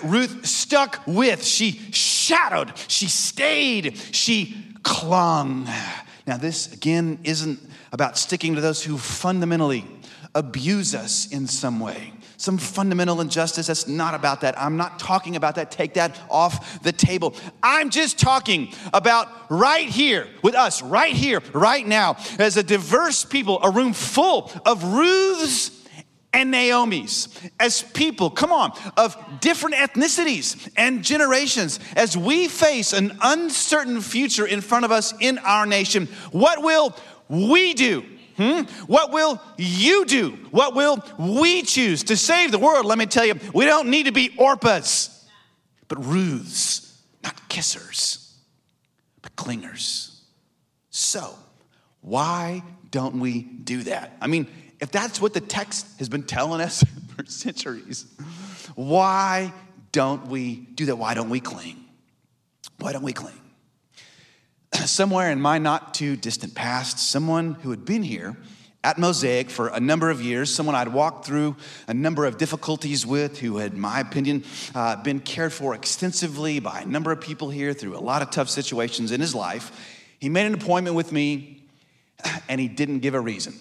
Ruth 0.02 0.46
stuck 0.46 1.02
with, 1.06 1.44
she 1.44 1.72
shadowed, 1.92 2.72
she 2.88 3.06
stayed, 3.06 3.98
she 4.12 4.56
clung. 4.82 5.68
Now, 6.26 6.38
this 6.38 6.72
again 6.72 7.18
isn't 7.22 7.60
about 7.92 8.16
sticking 8.16 8.54
to 8.54 8.62
those 8.62 8.82
who 8.82 8.96
fundamentally 8.96 9.84
abuse 10.34 10.94
us 10.94 11.30
in 11.30 11.46
some 11.46 11.80
way 11.80 12.13
some 12.44 12.58
fundamental 12.58 13.20
injustice. 13.20 13.66
That's 13.68 13.88
not 13.88 14.14
about 14.14 14.42
that. 14.42 14.60
I'm 14.60 14.76
not 14.76 14.98
talking 14.98 15.34
about 15.34 15.54
that. 15.54 15.70
Take 15.70 15.94
that 15.94 16.20
off 16.30 16.82
the 16.82 16.92
table. 16.92 17.34
I'm 17.62 17.90
just 17.90 18.18
talking 18.18 18.72
about 18.92 19.28
right 19.50 19.88
here 19.88 20.28
with 20.42 20.54
us, 20.54 20.82
right 20.82 21.14
here, 21.14 21.40
right 21.52 21.86
now, 21.86 22.16
as 22.38 22.56
a 22.56 22.62
diverse 22.62 23.24
people, 23.24 23.58
a 23.62 23.70
room 23.70 23.94
full 23.94 24.52
of 24.66 24.84
Ruths 24.84 25.70
and 26.34 26.50
Naomi's, 26.50 27.28
as 27.60 27.82
people, 27.82 28.28
come 28.28 28.52
on, 28.52 28.72
of 28.96 29.16
different 29.40 29.76
ethnicities 29.76 30.68
and 30.76 31.02
generations, 31.02 31.78
as 31.94 32.16
we 32.16 32.48
face 32.48 32.92
an 32.92 33.16
uncertain 33.22 34.00
future 34.00 34.44
in 34.44 34.60
front 34.60 34.84
of 34.84 34.90
us 34.90 35.14
in 35.20 35.38
our 35.38 35.64
nation, 35.64 36.08
what 36.32 36.60
will 36.60 36.94
we 37.28 37.72
do? 37.72 38.04
Hmm? 38.36 38.62
What 38.86 39.12
will 39.12 39.40
you 39.56 40.04
do? 40.04 40.30
What 40.50 40.74
will 40.74 41.02
we 41.18 41.62
choose 41.62 42.02
to 42.04 42.16
save 42.16 42.50
the 42.50 42.58
world? 42.58 42.84
Let 42.84 42.98
me 42.98 43.06
tell 43.06 43.24
you, 43.24 43.34
we 43.52 43.64
don't 43.64 43.88
need 43.88 44.06
to 44.06 44.12
be 44.12 44.30
Orpahs, 44.30 45.24
but 45.88 46.04
Ruths, 46.04 47.00
not 47.22 47.36
kissers, 47.48 48.32
but 49.22 49.36
clingers. 49.36 50.18
So, 50.90 51.34
why 52.00 52.62
don't 52.90 53.20
we 53.20 53.42
do 53.42 53.82
that? 53.84 54.16
I 54.20 54.26
mean, 54.26 54.46
if 54.80 54.90
that's 54.90 55.20
what 55.20 55.32
the 55.32 55.40
text 55.40 55.98
has 55.98 56.08
been 56.08 56.24
telling 56.24 56.60
us 56.60 56.84
for 57.16 57.24
centuries, 57.26 58.06
why 58.74 59.52
don't 59.92 60.26
we 60.26 60.56
do 60.56 60.86
that? 60.86 60.96
Why 60.96 61.14
don't 61.14 61.30
we 61.30 61.40
cling? 61.40 61.84
Why 62.78 62.92
don't 62.92 63.04
we 63.04 63.12
cling? 63.12 63.40
somewhere 64.86 65.30
in 65.30 65.40
my 65.40 65.58
not 65.58 65.94
too 65.94 66.16
distant 66.16 66.54
past, 66.54 66.98
someone 66.98 67.54
who 67.54 67.70
had 67.70 67.84
been 67.84 68.02
here 68.02 68.36
at 68.82 68.98
Mosaic 68.98 69.48
for 69.48 69.68
a 69.68 69.80
number 69.80 70.10
of 70.10 70.20
years, 70.20 70.54
someone 70.54 70.74
I'd 70.74 70.88
walked 70.88 71.24
through 71.26 71.56
a 71.88 71.94
number 71.94 72.26
of 72.26 72.36
difficulties 72.36 73.06
with, 73.06 73.38
who 73.38 73.56
had, 73.56 73.72
in 73.72 73.80
my 73.80 74.00
opinion, 74.00 74.44
uh, 74.74 74.96
been 74.96 75.20
cared 75.20 75.52
for 75.52 75.74
extensively 75.74 76.60
by 76.60 76.80
a 76.80 76.86
number 76.86 77.10
of 77.10 77.20
people 77.20 77.48
here 77.48 77.72
through 77.72 77.96
a 77.96 78.00
lot 78.00 78.20
of 78.20 78.30
tough 78.30 78.50
situations 78.50 79.10
in 79.10 79.20
his 79.20 79.34
life. 79.34 79.72
He 80.18 80.28
made 80.28 80.46
an 80.46 80.54
appointment 80.54 80.96
with 80.96 81.12
me 81.12 81.62
and 82.48 82.60
he 82.60 82.68
didn't 82.68 82.98
give 82.98 83.14
a 83.14 83.20
reason. 83.20 83.54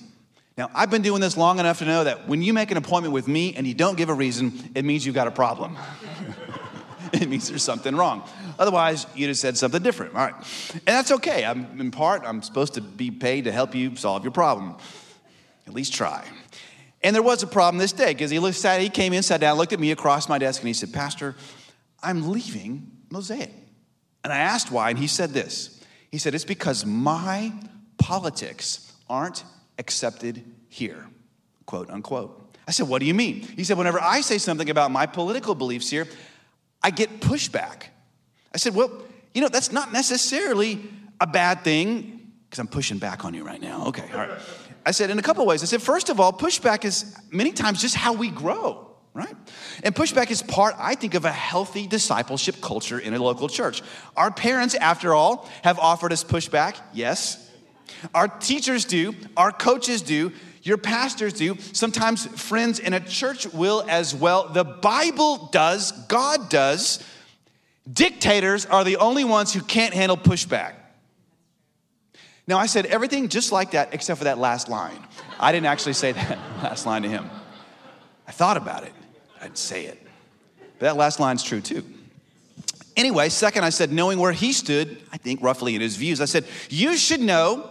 Now, 0.58 0.70
I've 0.76 0.92
been 0.92 1.02
doing 1.02 1.22
this 1.22 1.36
long 1.36 1.60
enough 1.60 1.80
to 1.80 1.86
know 1.86 2.04
that 2.04 2.28
when 2.28 2.42
you 2.42 2.54
make 2.54 2.70
an 2.70 2.78
appointment 2.78 3.14
with 3.14 3.28
me 3.28 3.56
and 3.56 3.66
you 3.66 3.74
don't 3.74 3.98
give 3.98 4.10
a 4.10 4.14
reason, 4.14 4.72
it 4.76 4.86
means 4.86 5.06
you've 5.06 5.16
got 5.16 5.28
a 5.28 5.32
problem. 5.32 5.78
it 7.22 7.30
means 7.30 7.48
there's 7.48 7.64
something 7.64 7.96
wrong. 7.96 8.28
Otherwise, 8.58 9.06
you'd 9.14 9.28
have 9.28 9.38
said 9.38 9.56
something 9.56 9.84
different. 9.84 10.16
All 10.16 10.26
right. 10.26 10.36
And 10.74 10.82
that's 10.86 11.12
okay. 11.12 11.46
I'm 11.46 11.80
in 11.80 11.92
part, 11.92 12.24
I'm 12.26 12.42
supposed 12.42 12.74
to 12.74 12.82
be 12.82 13.12
paid 13.12 13.44
to 13.44 13.52
help 13.52 13.76
you 13.76 13.96
solve 13.96 14.24
your 14.24 14.32
problem. 14.32 14.76
At 15.68 15.74
least 15.74 15.94
try. 15.94 16.26
And 17.04 17.16
there 17.16 17.22
was 17.22 17.44
a 17.44 17.48
problem 17.48 17.78
this 17.78 17.92
day 17.92 18.14
because 18.14 18.32
he, 18.32 18.40
looked, 18.40 18.58
sat, 18.58 18.82
he 18.82 18.90
came 18.90 19.14
in, 19.14 19.22
sat 19.22 19.42
down, 19.42 19.58
looked 19.58 19.74
at 19.74 19.80
me 19.80 19.92
across 19.92 20.28
my 20.28 20.40
desk, 20.40 20.62
and 20.62 20.68
he 20.68 20.74
said, 20.74 20.92
Pastor, 20.92 21.36
I'm 22.02 22.32
leaving 22.32 22.90
Mosaic. 23.10 23.52
And 24.24 24.34
I 24.34 24.38
asked 24.38 24.72
why, 24.72 24.90
and 24.90 24.98
he 24.98 25.08
said 25.08 25.32
this. 25.32 25.84
He 26.12 26.18
said, 26.18 26.34
It's 26.34 26.46
because 26.46 26.86
my 26.86 27.54
politics 27.98 28.92
aren't 29.08 29.44
accepted 29.78 30.44
here, 30.68 31.06
quote 31.66 31.90
unquote. 31.90 32.56
I 32.68 32.72
said, 32.72 32.88
What 32.88 33.02
do 33.02 33.06
you 33.06 33.14
mean? 33.14 33.42
He 33.42 33.64
said, 33.64 33.78
Whenever 33.78 34.02
I 34.02 34.22
say 34.22 34.38
something 34.38 34.70
about 34.70 34.90
my 34.90 35.06
political 35.06 35.54
beliefs 35.54 35.90
here, 35.90 36.08
I 36.84 36.92
get 36.92 37.22
pushback. 37.22 37.84
I 38.54 38.58
said, 38.58 38.76
Well, 38.76 38.92
you 39.34 39.42
know, 39.42 39.50
that's 39.50 39.72
not 39.72 39.92
necessarily 39.92 40.80
a 41.20 41.28
bad 41.28 41.64
thing 41.64 42.32
because 42.50 42.60
I'm 42.60 42.68
pushing 42.68 43.00
back 43.00 43.26
on 43.26 43.34
you 43.34 43.44
right 43.44 43.62
now. 43.62 43.88
Okay, 43.88 44.08
all 44.14 44.20
right. 44.20 44.40
I 44.86 44.92
said, 44.92 45.10
in 45.10 45.18
a 45.18 45.22
couple 45.22 45.46
ways. 45.46 45.64
I 45.64 45.66
said, 45.66 45.82
first 45.82 46.10
of 46.10 46.20
all, 46.20 46.34
pushback 46.34 46.84
is 46.84 47.18
many 47.32 47.54
times 47.54 47.80
just 47.80 47.96
how 47.96 48.14
we 48.14 48.30
grow 48.30 48.94
right? 49.14 49.36
And 49.84 49.94
pushback 49.94 50.32
is 50.32 50.42
part, 50.42 50.76
I 50.78 50.96
think, 50.96 51.14
of 51.14 51.26
a 51.26 51.32
healthy 51.32 51.88
discipleship 51.88 52.62
culture 52.62 52.98
in 53.00 53.14
a 53.14 53.22
local 53.22 53.48
church. 53.48 53.82
Our 54.18 54.32
parents, 54.32 54.76
after 54.76 55.14
all, 55.14 55.50
have 55.64 55.80
offered 55.80 56.12
us 56.12 56.24
pushback, 56.24 56.78
yes. 56.94 57.52
Our 58.14 58.28
teachers 58.28 58.86
do, 58.86 59.16
our 59.38 59.52
coaches 59.52 60.02
do, 60.02 60.32
your 60.64 60.78
pastors 60.78 61.34
do, 61.34 61.58
sometimes 61.74 62.26
friends 62.42 62.80
in 62.80 62.94
a 62.94 63.00
church 63.02 63.46
will 63.48 63.84
as 63.88 64.16
well. 64.16 64.48
The 64.48 64.64
Bible 64.64 65.50
does, 65.52 65.92
God 66.08 66.50
does. 66.50 67.04
Dictators 67.92 68.66
are 68.66 68.86
the 68.86 68.96
only 68.96 69.26
ones 69.26 69.54
who 69.54 69.62
can't 69.62 69.94
handle 69.94 70.18
pushback. 70.18 70.76
Now, 72.48 72.58
I 72.58 72.66
said 72.66 72.86
everything 72.86 73.28
just 73.28 73.52
like 73.52 73.72
that 73.72 73.94
except 73.94 74.18
for 74.18 74.24
that 74.24 74.38
last 74.38 74.70
line. 74.70 75.00
I 75.38 75.52
didn't 75.52 75.68
actually 75.68 75.94
say 75.94 76.14
that 76.14 76.38
last 76.64 76.86
line 76.86 77.04
to 77.04 77.10
him. 77.10 77.30
I 78.26 78.32
thought 78.32 78.56
about 78.56 78.84
it, 78.84 78.94
I'd 79.42 79.58
say 79.58 79.86
it. 79.86 80.02
But 80.80 80.86
that 80.86 80.98
last 80.98 81.20
line's 81.20 81.44
true 81.44 81.60
too. 81.62 81.84
Anyway, 82.96 83.28
second, 83.30 83.66
I 83.66 83.70
said, 83.70 83.92
knowing 83.92 84.20
where 84.20 84.32
he 84.32 84.54
stood, 84.54 85.02
I 85.12 85.18
think 85.18 85.42
roughly 85.42 85.76
in 85.76 85.82
his 85.82 85.98
views, 85.98 86.22
I 86.22 86.26
said, 86.26 86.46
you 86.70 86.96
should 86.96 87.22
know 87.22 87.70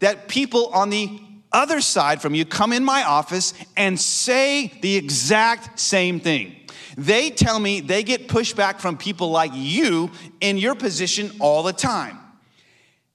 that 0.00 0.28
people 0.28 0.68
on 0.68 0.90
the 0.90 1.20
other 1.52 1.80
side 1.80 2.20
from 2.20 2.34
you 2.34 2.44
come 2.44 2.72
in 2.72 2.84
my 2.84 3.04
office 3.04 3.54
and 3.76 3.98
say 3.98 4.72
the 4.82 4.96
exact 4.96 5.78
same 5.78 6.20
thing. 6.20 6.54
They 6.96 7.30
tell 7.30 7.58
me 7.58 7.80
they 7.80 8.02
get 8.02 8.28
pushback 8.28 8.80
from 8.80 8.96
people 8.96 9.30
like 9.30 9.52
you 9.54 10.10
in 10.40 10.56
your 10.56 10.74
position 10.74 11.30
all 11.40 11.62
the 11.62 11.72
time. 11.72 12.18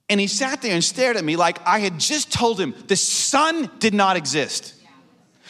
And 0.09 0.19
he 0.19 0.27
sat 0.27 0.61
there 0.61 0.73
and 0.73 0.83
stared 0.83 1.17
at 1.17 1.23
me 1.23 1.35
like 1.35 1.65
I 1.65 1.79
had 1.79 1.99
just 1.99 2.31
told 2.31 2.59
him 2.59 2.75
the 2.87 2.95
sun 2.95 3.71
did 3.79 3.93
not 3.93 4.17
exist. 4.17 4.75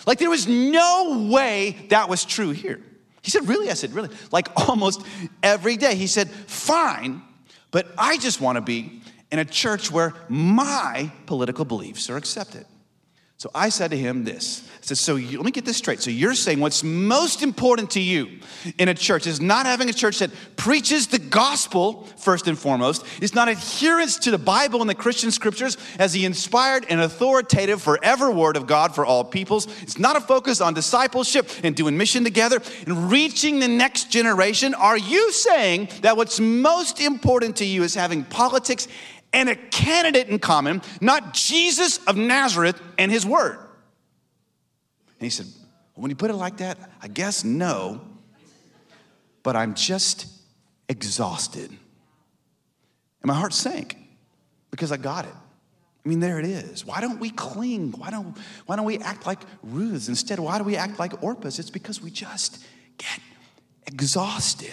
Like 0.06 0.20
there 0.20 0.30
was 0.30 0.48
no 0.48 1.28
way 1.32 1.88
that 1.90 2.10
was 2.10 2.24
true 2.26 2.52
here. 2.52 2.82
He 3.22 3.32
said, 3.32 3.48
Really? 3.48 3.70
I 3.70 3.74
said, 3.74 3.94
Really? 3.94 4.10
Like 4.32 4.48
almost 4.70 5.06
every 5.44 5.78
day. 5.78 5.96
He 5.96 6.08
said, 6.08 6.30
Fine, 6.30 7.22
but 7.72 7.88
I 7.98 8.18
just 8.18 8.40
want 8.40 8.58
to 8.58 8.62
be 8.62 9.02
in 9.32 9.40
a 9.40 9.46
church 9.46 9.92
where 9.92 10.14
my 10.30 11.12
political 11.26 11.66
beliefs 11.66 12.10
are 12.10 12.18
accepted. 12.18 12.66
So 13.42 13.50
I 13.56 13.70
said 13.70 13.90
to 13.90 13.98
him 13.98 14.24
this. 14.24 14.70
I 14.70 14.86
said, 14.86 15.00
So 15.00 15.16
you, 15.16 15.38
let 15.38 15.46
me 15.48 15.52
get 15.52 15.66
this 15.66 15.76
straight. 15.76 16.00
So 16.00 16.12
you're 16.12 16.36
saying 16.36 16.60
what's 16.60 16.84
most 16.84 17.42
important 17.42 17.90
to 17.92 18.00
you 18.00 18.38
in 18.78 18.88
a 18.88 18.94
church 18.94 19.26
is 19.26 19.42
not 19.42 19.66
having 19.66 19.90
a 19.90 19.94
church 19.94 20.20
that 20.20 20.30
preaches 20.58 21.08
the 21.08 21.18
gospel 21.18 22.04
first 22.18 22.48
and 22.48 22.56
foremost, 22.56 23.04
is 23.20 23.34
not 23.34 23.50
adherence 23.50 24.20
to 24.20 24.30
the 24.30 24.38
Bible 24.38 24.80
and 24.82 24.88
the 24.88 24.94
Christian 24.94 25.32
scriptures 25.32 25.76
as 25.98 26.14
the 26.14 26.24
inspired 26.24 26.86
and 26.88 27.02
authoritative 27.02 27.82
forever 27.82 28.30
word 28.30 28.58
of 28.58 28.68
God 28.68 28.94
for 28.94 29.08
all 29.08 29.24
peoples. 29.24 29.66
It's 29.82 29.98
not 29.98 30.16
a 30.16 30.22
focus 30.22 30.62
on 30.62 30.76
discipleship 30.76 31.50
and 31.64 31.76
doing 31.76 31.98
mission 31.98 32.24
together 32.24 32.62
and 32.86 33.10
reaching 33.10 33.60
the 33.60 33.68
next 33.68 34.12
generation. 34.12 34.76
Are 34.76 35.00
you 35.00 35.32
saying 35.32 35.90
that 36.02 36.16
what's 36.16 36.40
most 36.40 37.02
important 37.02 37.56
to 37.56 37.66
you 37.66 37.82
is 37.82 37.96
having 37.96 38.24
politics 38.24 38.88
and 39.34 39.50
a 39.50 39.56
candidate 39.56 40.28
in 40.28 40.40
common, 40.40 40.82
not 41.00 41.34
Jesus 41.34 41.98
of 42.06 42.18
Nazareth 42.18 42.82
and 42.98 43.12
his 43.12 43.26
word. 43.26 43.58
And 43.58 45.26
he 45.26 45.30
said, 45.30 45.48
When 45.94 46.10
you 46.10 46.16
put 46.16 46.30
it 46.30 46.36
like 46.36 46.58
that, 46.58 46.78
I 47.02 47.08
guess 47.08 47.44
no, 47.44 48.02
but 49.44 49.56
I'm 49.56 49.74
just 49.74 50.28
exhausted. 50.90 51.70
And 51.70 51.80
my 53.28 53.36
heart 53.36 53.54
sank 53.54 53.98
because 54.72 54.92
I 54.92 54.98
got 54.98 55.26
it. 55.26 55.34
I 56.04 56.10
mean, 56.10 56.20
there 56.20 56.40
it 56.40 56.46
is. 56.46 56.84
Why 56.84 57.00
don't 57.00 57.20
we 57.20 57.30
cling? 57.30 57.92
Why 57.92 58.10
don't, 58.10 58.36
why 58.66 58.76
don't 58.76 58.86
we 58.86 58.98
act 58.98 59.28
like 59.28 59.40
Ruths? 59.62 60.08
Instead, 60.08 60.40
why 60.40 60.58
do 60.58 60.64
we 60.64 60.76
act 60.76 60.98
like 60.98 61.12
Orpahs? 61.22 61.60
It's 61.60 61.70
because 61.70 62.02
we 62.02 62.10
just 62.10 62.66
get 62.98 63.20
exhausted. 63.86 64.72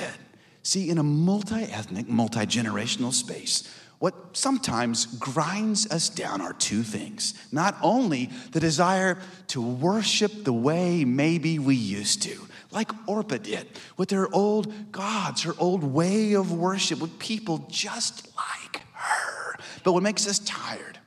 See, 0.62 0.88
in 0.88 0.96
a 0.96 1.02
multi 1.02 1.64
ethnic, 1.64 2.08
multi 2.08 2.40
generational 2.40 3.12
space, 3.12 3.68
what 3.98 4.36
sometimes 4.36 5.06
grinds 5.06 5.90
us 5.90 6.08
down 6.08 6.40
are 6.40 6.52
two 6.52 6.82
things. 6.82 7.34
Not 7.50 7.76
only 7.82 8.30
the 8.52 8.60
desire 8.60 9.18
to 9.48 9.60
worship 9.60 10.44
the 10.44 10.52
way 10.52 11.04
maybe 11.04 11.58
we 11.58 11.74
used 11.74 12.22
to, 12.22 12.38
like 12.70 12.90
Orpah 13.08 13.38
did 13.38 13.66
with 13.96 14.10
her 14.10 14.28
old 14.32 14.92
gods, 14.92 15.42
her 15.42 15.54
old 15.58 15.82
way 15.82 16.34
of 16.34 16.52
worship 16.52 17.00
with 17.00 17.18
people 17.18 17.66
just 17.68 18.28
like 18.36 18.82
her. 18.92 19.56
But 19.82 19.92
what 19.92 20.02
makes 20.02 20.28
us 20.28 20.38
tired 20.38 20.98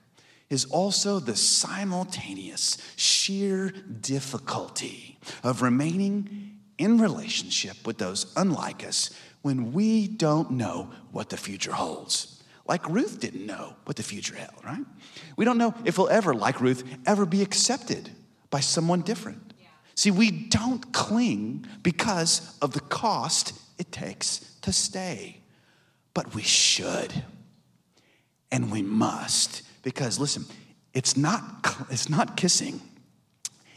is 0.49 0.65
also 0.65 1.19
the 1.19 1.35
simultaneous 1.35 2.77
sheer 2.97 3.69
difficulty 3.69 5.17
of 5.43 5.61
remaining 5.61 6.57
in 6.77 6.97
relationship 6.97 7.77
with 7.85 7.99
those 7.99 8.33
unlike 8.35 8.85
us 8.85 9.11
when 9.43 9.71
we 9.71 10.07
don't 10.07 10.51
know 10.51 10.89
what 11.11 11.29
the 11.29 11.37
future 11.37 11.71
holds. 11.71 12.40
Like 12.71 12.87
Ruth 12.87 13.19
didn't 13.19 13.45
know 13.45 13.75
what 13.83 13.97
the 13.97 14.03
future 14.03 14.33
held, 14.33 14.63
right? 14.63 14.85
We 15.35 15.43
don't 15.43 15.57
know 15.57 15.75
if 15.83 15.97
we'll 15.97 16.07
ever, 16.07 16.33
like 16.33 16.61
Ruth, 16.61 16.85
ever 17.05 17.25
be 17.25 17.41
accepted 17.41 18.09
by 18.49 18.61
someone 18.61 19.01
different. 19.01 19.53
Yeah. 19.59 19.67
See, 19.95 20.09
we 20.09 20.31
don't 20.31 20.93
cling 20.93 21.67
because 21.83 22.57
of 22.61 22.71
the 22.71 22.79
cost 22.79 23.51
it 23.77 23.91
takes 23.91 24.55
to 24.61 24.71
stay, 24.71 25.41
but 26.13 26.33
we 26.33 26.43
should 26.43 27.25
and 28.53 28.71
we 28.71 28.81
must 28.81 29.63
because 29.83 30.17
listen, 30.17 30.45
it's 30.93 31.17
not 31.17 31.75
it's 31.89 32.07
not 32.07 32.37
kissing. 32.37 32.79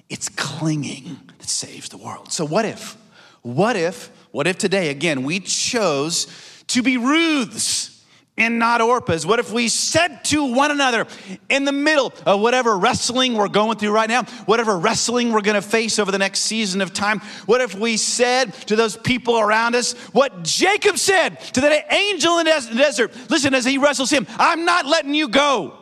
It's 0.08 0.28
clinging 0.28 1.18
that 1.38 1.48
saves 1.48 1.88
the 1.88 1.98
world. 1.98 2.30
So 2.30 2.44
what 2.44 2.64
if? 2.64 2.96
What 3.42 3.74
if? 3.74 4.12
What 4.30 4.46
if 4.46 4.56
today 4.56 4.90
again 4.90 5.24
we 5.24 5.40
chose 5.40 6.28
to 6.68 6.80
be 6.80 6.96
Ruths? 6.96 7.93
And 8.36 8.58
not 8.58 8.80
Orpahs? 8.80 9.24
What 9.24 9.38
if 9.38 9.52
we 9.52 9.68
said 9.68 10.24
to 10.24 10.52
one 10.52 10.70
another 10.70 11.06
in 11.48 11.64
the 11.64 11.72
middle 11.72 12.12
of 12.26 12.40
whatever 12.40 12.76
wrestling 12.76 13.34
we're 13.34 13.48
going 13.48 13.78
through 13.78 13.92
right 13.92 14.08
now, 14.08 14.24
whatever 14.46 14.76
wrestling 14.76 15.32
we're 15.32 15.40
going 15.40 15.60
to 15.60 15.62
face 15.62 15.98
over 15.98 16.10
the 16.10 16.18
next 16.18 16.40
season 16.40 16.80
of 16.80 16.92
time, 16.92 17.20
what 17.46 17.60
if 17.60 17.74
we 17.74 17.96
said 17.96 18.52
to 18.66 18.76
those 18.76 18.96
people 18.96 19.38
around 19.38 19.74
us 19.74 19.92
what 20.12 20.42
Jacob 20.42 20.98
said 20.98 21.40
to 21.40 21.60
that 21.60 21.92
angel 21.92 22.38
in 22.38 22.46
the 22.46 22.74
desert? 22.76 23.12
Listen, 23.30 23.54
as 23.54 23.64
he 23.64 23.78
wrestles 23.78 24.10
him, 24.10 24.26
I'm 24.38 24.64
not 24.64 24.86
letting 24.86 25.14
you 25.14 25.28
go 25.28 25.78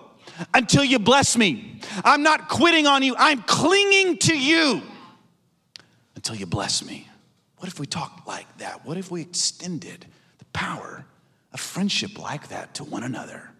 until 0.53 0.85
you 0.85 0.99
bless 0.99 1.37
me. 1.37 1.81
I'm 2.05 2.23
not 2.23 2.49
quitting 2.49 2.87
on 2.87 3.03
you, 3.03 3.15
I'm 3.19 3.43
clinging 3.43 4.19
to 4.19 4.39
you 4.39 4.83
until 6.15 6.37
you 6.37 6.47
bless 6.47 6.85
me. 6.85 7.09
What 7.57 7.69
if 7.69 7.79
we 7.79 7.87
talked 7.87 8.27
like 8.27 8.59
that? 8.59 8.85
What 8.85 8.97
if 8.97 9.11
we 9.11 9.23
extended 9.23 10.07
the 10.39 10.45
power? 10.47 11.07
A 11.53 11.59
friendship 11.59 12.19
like 12.19 12.49
that 12.49 12.75
to 12.75 12.85
one 12.85 13.03
another. 13.03 13.51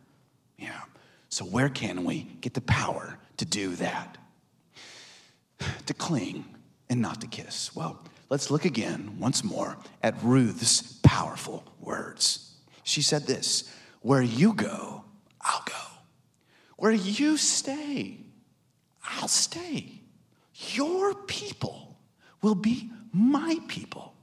Yeah. 0.59 0.81
So, 1.29 1.45
where 1.45 1.69
can 1.69 2.05
we 2.05 2.25
get 2.41 2.55
the 2.55 2.61
power 2.61 3.19
to 3.39 3.45
do 3.45 3.75
that? 3.77 4.19
To 5.87 5.95
cling 5.95 6.45
and 6.89 7.01
not 7.01 7.21
to 7.23 7.27
kiss. 7.27 7.75
Well, 7.75 8.05
let's 8.29 8.51
look 8.51 8.65
again, 8.65 9.17
once 9.19 9.43
more, 9.43 9.77
at 10.03 10.15
Ruth's 10.23 11.01
powerful 11.03 11.65
words. 11.81 12.55
She 12.83 13.03
said 13.03 13.27
this 13.27 13.73
Where 14.01 14.23
you 14.23 14.55
go, 14.55 15.05
I'll 15.41 15.63
go. 15.65 15.75
Where 16.77 16.93
you 16.93 17.37
stay, 17.37 18.19
I'll 19.05 19.29
stay. 19.29 20.01
Your 20.75 21.15
people 21.15 21.97
will 22.43 22.55
be 22.55 22.91
my 23.13 23.59
people. 23.69 24.15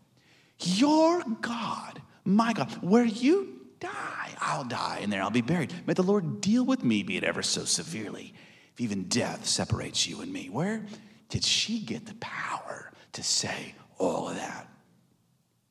Your 0.60 1.24
God, 1.42 2.02
my 2.24 2.54
God. 2.54 2.72
Where 2.82 3.06
you 3.06 3.59
die, 3.80 4.30
I'll 4.39 4.63
die, 4.63 5.00
and 5.02 5.12
there 5.12 5.22
I'll 5.22 5.30
be 5.30 5.42
buried. 5.42 5.74
May 5.86 5.94
the 5.94 6.04
Lord 6.04 6.42
deal 6.42 6.65
with 6.65 6.84
me, 6.84 7.04
be 7.04 7.18
it 7.18 7.24
ever 7.24 7.42
so 7.42 7.65
severely, 7.65 8.34
if 8.74 8.82
even 8.82 9.04
death 9.04 9.46
separates 9.46 10.08
you 10.08 10.22
and 10.22 10.32
me. 10.32 10.50
Where 10.50 10.86
did 11.30 11.44
she 11.44 11.80
get 11.80 12.06
the 12.06 12.15
power 12.15 12.92
to 13.13 13.24
say 13.24 13.76
all 13.98 14.30
of 14.30 14.36
that? 14.36 14.68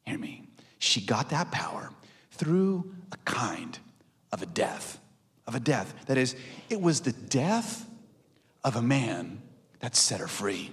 Hear 0.04 0.18
me. 0.18 0.48
She 0.78 1.00
got 1.00 1.30
that 1.30 1.50
power 1.50 1.90
through 2.32 2.94
a 3.12 3.16
kind 3.24 3.78
of 4.32 4.42
a 4.42 4.46
death, 4.46 4.98
of 5.46 5.54
a 5.54 5.60
death. 5.60 5.94
That 6.06 6.18
is, 6.18 6.36
it 6.70 6.80
was 6.80 7.00
the 7.00 7.12
death 7.12 7.86
of 8.64 8.76
a 8.76 8.82
man 8.82 9.42
that 9.80 9.96
set 9.96 10.20
her 10.20 10.28
free. 10.28 10.70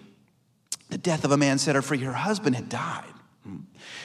The 0.89 0.97
death 0.97 1.25
of 1.25 1.31
a 1.31 1.37
man 1.37 1.57
set 1.57 1.75
her 1.75 1.81
free. 1.81 1.99
Her 1.99 2.13
husband 2.13 2.55
had 2.55 2.69
died 2.69 3.14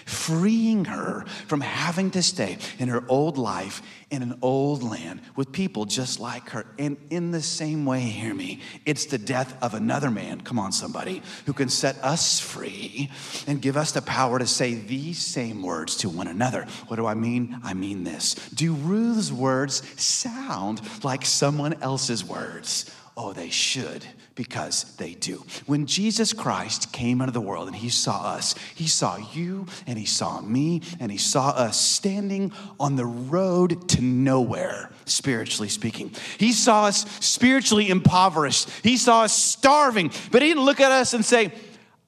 freeing 0.05 0.85
her 0.87 1.24
from 1.46 1.61
having 1.61 2.11
to 2.11 2.22
stay 2.22 2.59
in 2.79 2.88
her 2.88 3.03
old 3.09 3.38
life 3.38 3.83
in 4.11 4.22
an 4.22 4.38
old 4.42 4.83
land 4.83 5.20
with 5.37 5.53
people 5.53 5.85
just 5.85 6.18
like 6.18 6.50
her. 6.50 6.66
And 6.79 6.96
in 7.11 7.31
the 7.31 7.40
same 7.40 7.87
way, 7.87 8.00
hear 8.00 8.35
me, 8.35 8.61
it's 8.85 9.07
the 9.07 9.18
death 9.18 9.57
of 9.62 9.74
another 9.74 10.11
man, 10.11 10.40
come 10.40 10.59
on, 10.59 10.72
somebody, 10.72 11.22
who 11.46 11.53
can 11.53 11.68
set 11.68 11.96
us 12.03 12.40
free 12.40 13.11
and 13.46 13.62
give 13.62 13.76
us 13.76 13.92
the 13.92 14.03
power 14.03 14.38
to 14.38 14.46
say 14.46 14.74
these 14.74 15.18
same 15.18 15.62
words 15.62 15.96
to 15.98 16.09
one 16.09 16.26
another. 16.26 16.66
What 16.88 16.96
do 16.96 17.07
I 17.07 17.14
mean? 17.14 17.61
I 17.62 17.74
mean 17.74 18.05
this. 18.05 18.35
Do 18.35 18.74
Ruth's 18.74 19.33
words 19.33 19.83
sound 20.00 20.81
like 21.05 21.24
someone 21.24 21.74
else's 21.83 22.24
words? 22.24 22.90
Oh, 23.23 23.35
they 23.35 23.51
should 23.51 24.03
because 24.35 24.97
they 24.97 25.13
do. 25.13 25.45
When 25.67 25.85
Jesus 25.85 26.33
Christ 26.33 26.91
came 26.91 27.21
into 27.21 27.35
the 27.35 27.41
world 27.43 27.67
and 27.67 27.77
he 27.77 27.91
saw 27.91 28.33
us, 28.33 28.55
he 28.75 28.87
saw 28.87 29.19
you 29.35 29.67
and 29.87 29.99
he 29.99 30.07
saw 30.07 30.41
me 30.41 30.81
and 30.99 31.13
he 31.13 31.19
saw 31.19 31.51
us 31.51 31.79
standing 31.79 32.51
on 32.79 32.97
the 32.97 33.05
road 33.05 33.91
to 33.91 34.01
nowhere, 34.01 34.91
spiritually 35.05 35.69
speaking. 35.69 36.15
He 36.39 36.53
saw 36.53 36.87
us 36.87 37.05
spiritually 37.23 37.91
impoverished. 37.91 38.71
He 38.83 38.97
saw 38.97 39.25
us 39.25 39.37
starving, 39.37 40.13
but 40.33 40.41
he 40.41 40.49
didn't 40.49 40.65
look 40.65 40.81
at 40.81 40.91
us 40.91 41.13
and 41.13 41.23
say, 41.23 41.53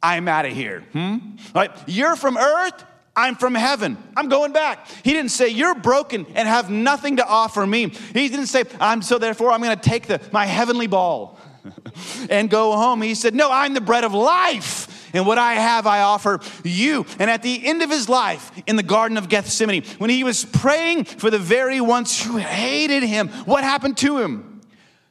I'm 0.03 0.29
out 0.29 0.47
of 0.47 0.53
here. 0.53 0.81
Hmm? 0.93 1.19
Right? 1.55 1.71
You're 1.87 2.17
from 2.17 2.39
earth, 2.39 2.85
I'm 3.15 3.35
from 3.35 3.55
heaven. 3.55 3.99
I'm 4.17 4.29
going 4.29 4.53
back. 4.53 4.89
He 5.05 5.13
didn't 5.13 5.31
say, 5.31 5.49
You're 5.49 5.75
broken 5.75 6.27
and 6.35 6.49
have 6.49 6.71
nothing 6.71 7.17
to 7.17 7.27
offer 7.27 7.67
me. 7.67 7.89
He 7.89 8.29
didn't 8.29 8.47
say, 8.47 8.65
I'm 8.81 9.03
so 9.03 9.19
therefore 9.19 9.53
I'm 9.53 9.61
going 9.61 9.77
to 9.77 9.89
take 9.89 10.07
the, 10.07 10.21
my 10.33 10.47
heavenly 10.47 10.87
ball 10.87 11.39
and 12.31 12.49
go 12.49 12.73
home. 12.73 13.03
He 13.03 13.15
said, 13.15 13.35
No, 13.35 13.51
I'm 13.51 13.75
the 13.75 13.81
bread 13.81 14.05
of 14.05 14.15
life. 14.15 14.89
And 15.15 15.27
what 15.27 15.37
I 15.37 15.55
have, 15.55 15.87
I 15.87 16.01
offer 16.01 16.41
you. 16.65 17.05
And 17.19 17.31
at 17.31 17.43
the 17.43 17.67
end 17.67 17.83
of 17.83 17.91
his 17.91 18.09
life 18.09 18.51
in 18.67 18.77
the 18.77 18.83
Garden 18.83 19.19
of 19.19 19.29
Gethsemane, 19.29 19.85
when 19.99 20.09
he 20.09 20.25
was 20.25 20.45
praying 20.45 21.05
for 21.05 21.31
the 21.31 21.39
very 21.39 21.83
ones 21.83 22.23
who 22.23 22.39
hated 22.39 23.03
him, 23.03 23.29
what 23.45 23.63
happened 23.63 23.99
to 23.99 24.19
him? 24.19 24.63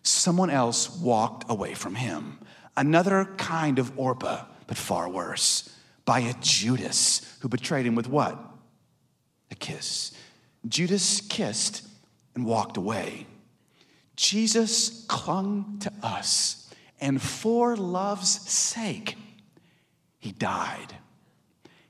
Someone 0.02 0.50
else 0.50 0.90
walked 0.98 1.52
away 1.52 1.76
from 1.76 1.94
him. 1.94 2.40
Another 2.76 3.26
kind 3.38 3.78
of 3.78 3.98
Orpah, 4.00 4.46
but 4.66 4.78
far 4.78 5.08
worse, 5.08 5.71
by 6.06 6.20
a 6.20 6.34
Judas 6.42 7.38
who 7.42 7.48
betrayed 7.48 7.86
him 7.86 7.96
with 7.96 8.08
what? 8.08 8.40
A 9.52 9.56
kiss. 9.56 10.12
Judas 10.68 11.22
kissed 11.22 11.84
and 12.36 12.46
walked 12.46 12.78
away. 12.78 13.28
Jesus 14.16 15.06
clung 15.08 15.78
to 15.80 15.92
us, 16.04 16.70
and 17.00 17.22
for 17.22 17.76
love's 17.76 18.30
sake, 18.50 19.18
he 20.20 20.32
died. 20.32 20.96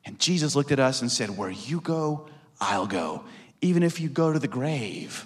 And 0.05 0.17
Jesus 0.19 0.55
looked 0.55 0.71
at 0.71 0.79
us 0.79 1.01
and 1.01 1.11
said, 1.11 1.37
Where 1.37 1.49
you 1.49 1.81
go, 1.81 2.27
I'll 2.59 2.87
go. 2.87 3.25
Even 3.61 3.83
if 3.83 3.99
you 3.99 4.09
go 4.09 4.31
to 4.31 4.39
the 4.39 4.47
grave, 4.47 5.25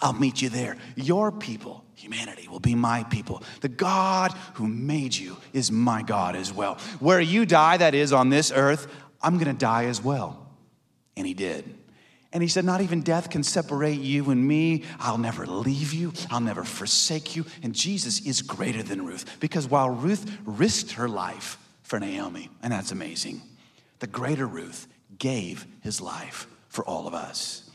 I'll 0.00 0.12
meet 0.12 0.42
you 0.42 0.48
there. 0.48 0.76
Your 0.94 1.32
people, 1.32 1.84
humanity, 1.98 2.48
will 2.48 2.60
be 2.60 2.74
my 2.74 3.04
people. 3.04 3.42
The 3.60 3.68
God 3.68 4.32
who 4.54 4.66
made 4.66 5.14
you 5.14 5.36
is 5.52 5.70
my 5.72 6.02
God 6.02 6.36
as 6.36 6.52
well. 6.52 6.78
Where 7.00 7.20
you 7.20 7.44
die, 7.44 7.76
that 7.76 7.94
is 7.94 8.12
on 8.12 8.30
this 8.30 8.52
earth, 8.54 8.86
I'm 9.20 9.38
gonna 9.38 9.52
die 9.52 9.86
as 9.86 10.02
well. 10.02 10.46
And 11.16 11.26
he 11.26 11.34
did. 11.34 11.74
And 12.32 12.42
he 12.42 12.48
said, 12.48 12.64
Not 12.64 12.80
even 12.80 13.00
death 13.02 13.30
can 13.30 13.42
separate 13.42 14.00
you 14.00 14.30
and 14.30 14.46
me. 14.46 14.84
I'll 15.00 15.18
never 15.18 15.46
leave 15.46 15.92
you. 15.92 16.12
I'll 16.30 16.40
never 16.40 16.64
forsake 16.64 17.34
you. 17.36 17.46
And 17.62 17.74
Jesus 17.74 18.24
is 18.26 18.42
greater 18.42 18.82
than 18.82 19.06
Ruth 19.06 19.40
because 19.40 19.66
while 19.68 19.90
Ruth 19.90 20.30
risked 20.44 20.92
her 20.92 21.08
life 21.08 21.58
for 21.82 21.98
Naomi, 21.98 22.50
and 22.62 22.72
that's 22.72 22.92
amazing, 22.92 23.40
the 23.98 24.06
greater 24.06 24.46
Ruth 24.46 24.86
gave 25.18 25.66
his 25.80 26.00
life 26.00 26.46
for 26.68 26.84
all 26.84 27.06
of 27.06 27.14
us. 27.14 27.67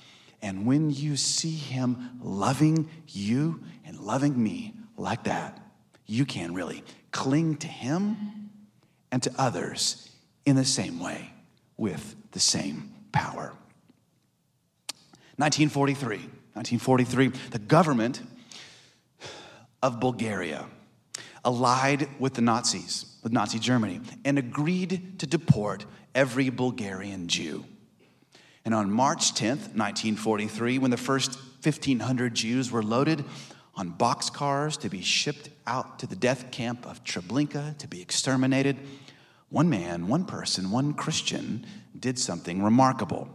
And 0.43 0.65
when 0.65 0.91
you 0.91 1.15
see 1.15 1.55
him 1.55 2.19
loving 2.21 2.89
you 3.07 3.61
and 3.85 3.97
loving 3.97 4.41
me 4.41 4.73
like 4.97 5.23
that, 5.23 5.57
you 6.05 6.25
can 6.25 6.53
really 6.53 6.83
cling 7.11 7.55
to 7.57 7.67
him 7.67 8.49
and 9.09 9.23
to 9.23 9.31
others 9.37 10.11
in 10.45 10.57
the 10.57 10.65
same 10.65 10.99
way 10.99 11.31
with 11.77 12.15
the 12.31 12.41
same 12.41 12.93
power. 13.13 13.53
1943. 15.37 16.17
1943, 16.17 17.29
the 17.49 17.59
government 17.59 18.21
of 19.81 19.99
Bulgaria 20.01 20.65
allied 21.45 22.07
with 22.19 22.33
the 22.33 22.41
Nazis, 22.41 23.05
with 23.23 23.31
Nazi 23.31 23.59
Germany, 23.59 24.01
and 24.25 24.37
agreed 24.37 25.19
to 25.19 25.25
deport 25.25 25.85
every 26.13 26.49
Bulgarian 26.49 27.27
Jew. 27.27 27.65
And 28.65 28.73
on 28.73 28.91
March 28.91 29.33
10th, 29.33 29.75
1943, 29.75 30.79
when 30.79 30.91
the 30.91 30.97
first 30.97 31.35
1,500 31.63 32.33
Jews 32.33 32.71
were 32.71 32.83
loaded 32.83 33.25
on 33.75 33.91
boxcars 33.91 34.79
to 34.79 34.89
be 34.89 35.01
shipped 35.01 35.49
out 35.67 35.99
to 35.99 36.07
the 36.07 36.15
death 36.15 36.51
camp 36.51 36.85
of 36.85 37.03
Treblinka 37.03 37.77
to 37.77 37.87
be 37.87 38.01
exterminated, 38.01 38.77
one 39.49 39.69
man, 39.69 40.07
one 40.07 40.25
person, 40.25 40.71
one 40.71 40.93
Christian 40.93 41.65
did 41.99 42.17
something 42.17 42.63
remarkable. 42.63 43.27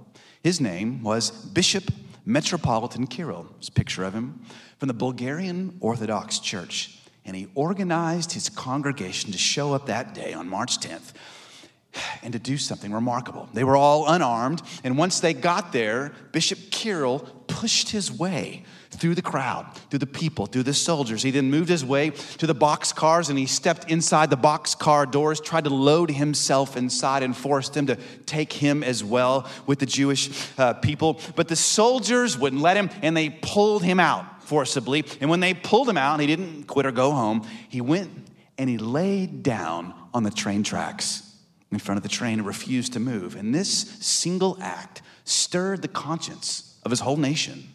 His 0.43 0.61
name 0.61 1.03
was 1.03 1.31
Bishop 1.31 1.93
Metropolitan 2.25 3.07
Kirill. 3.07 3.47
There's 3.55 3.69
a 3.69 3.73
picture 3.73 4.05
of 4.05 4.15
him 4.15 4.41
from 4.79 4.89
the 4.89 4.95
Bulgarian 4.95 5.77
Orthodox 5.81 6.39
Church. 6.39 7.01
And 7.25 7.37
he 7.37 7.49
organized 7.55 8.33
his 8.33 8.49
congregation 8.49 9.33
to 9.33 9.39
show 9.39 9.75
up 9.75 9.87
that 9.87 10.15
day 10.15 10.33
on 10.33 10.49
March 10.49 10.79
10th 10.79 11.13
and 12.23 12.33
to 12.33 12.39
do 12.39 12.57
something 12.57 12.93
remarkable. 12.93 13.49
They 13.53 13.65
were 13.65 13.77
all 13.77 14.09
unarmed, 14.09 14.63
and 14.85 14.99
once 14.99 15.21
they 15.21 15.35
got 15.35 15.73
there, 15.73 16.13
Bishop 16.33 16.59
Kirill 16.71 17.21
pushed 17.47 17.91
his 17.91 18.13
way 18.13 18.65
through 18.91 19.15
the 19.15 19.23
crowd, 19.23 19.67
through 19.91 19.99
the 19.99 20.07
people, 20.07 20.47
through 20.47 20.63
the 20.63 20.75
soldiers. 20.75 21.23
He 21.23 21.31
then 21.31 21.51
moved 21.51 21.69
his 21.69 21.85
way 21.85 22.11
to 22.11 22.47
the 22.47 22.55
box 22.55 22.93
cars 22.93 23.29
and 23.29 23.39
he 23.39 23.47
stepped 23.47 23.91
inside 23.91 24.31
the 24.31 24.37
box 24.37 24.75
car 24.75 25.07
doors, 25.07 25.41
tried 25.41 25.65
to 25.65 25.71
load 25.71 26.11
himself 26.11 26.77
inside 26.77 27.23
and 27.23 27.37
forced 27.37 27.75
them 27.75 27.87
to 27.87 27.97
take 28.27 28.53
him 28.53 28.83
as 28.83 29.05
well 29.05 29.49
with 29.67 29.79
the 29.79 29.87
Jewish 29.87 30.31
uh, 30.59 30.75
people. 30.75 31.21
But 31.37 31.49
the 31.49 31.57
soldiers 31.57 32.39
wouldn't 32.39 32.63
let 32.63 32.77
him 32.77 32.91
and 33.03 33.17
they 33.17 33.31
pulled 33.31 33.83
him 33.83 34.01
out 34.01 34.43
forcibly. 34.43 35.05
And 35.21 35.29
when 35.29 35.41
they 35.41 35.55
pulled 35.55 35.89
him 35.89 35.99
out 35.99 36.15
and 36.15 36.23
he 36.23 36.27
didn't 36.27 36.65
quit 36.65 36.87
or 36.87 36.93
go 36.93 37.13
home, 37.13 37.47
he 37.69 37.81
went 37.81 38.11
and 38.57 38.69
he 38.69 38.79
laid 38.79 39.43
down 39.43 39.95
on 40.15 40.23
the 40.23 40.31
train 40.31 40.63
tracks 40.63 41.28
in 41.71 41.79
front 41.79 41.97
of 41.97 42.03
the 42.03 42.09
train 42.09 42.39
and 42.39 42.47
refused 42.47 42.95
to 42.95 43.01
move. 43.01 43.37
And 43.37 43.55
this 43.55 43.97
single 44.01 44.57
act 44.61 45.03
stirred 45.25 45.83
the 45.83 45.89
conscience 45.89 46.79
of 46.83 46.91
his 46.91 47.01
whole 47.01 47.17
nation. 47.17 47.69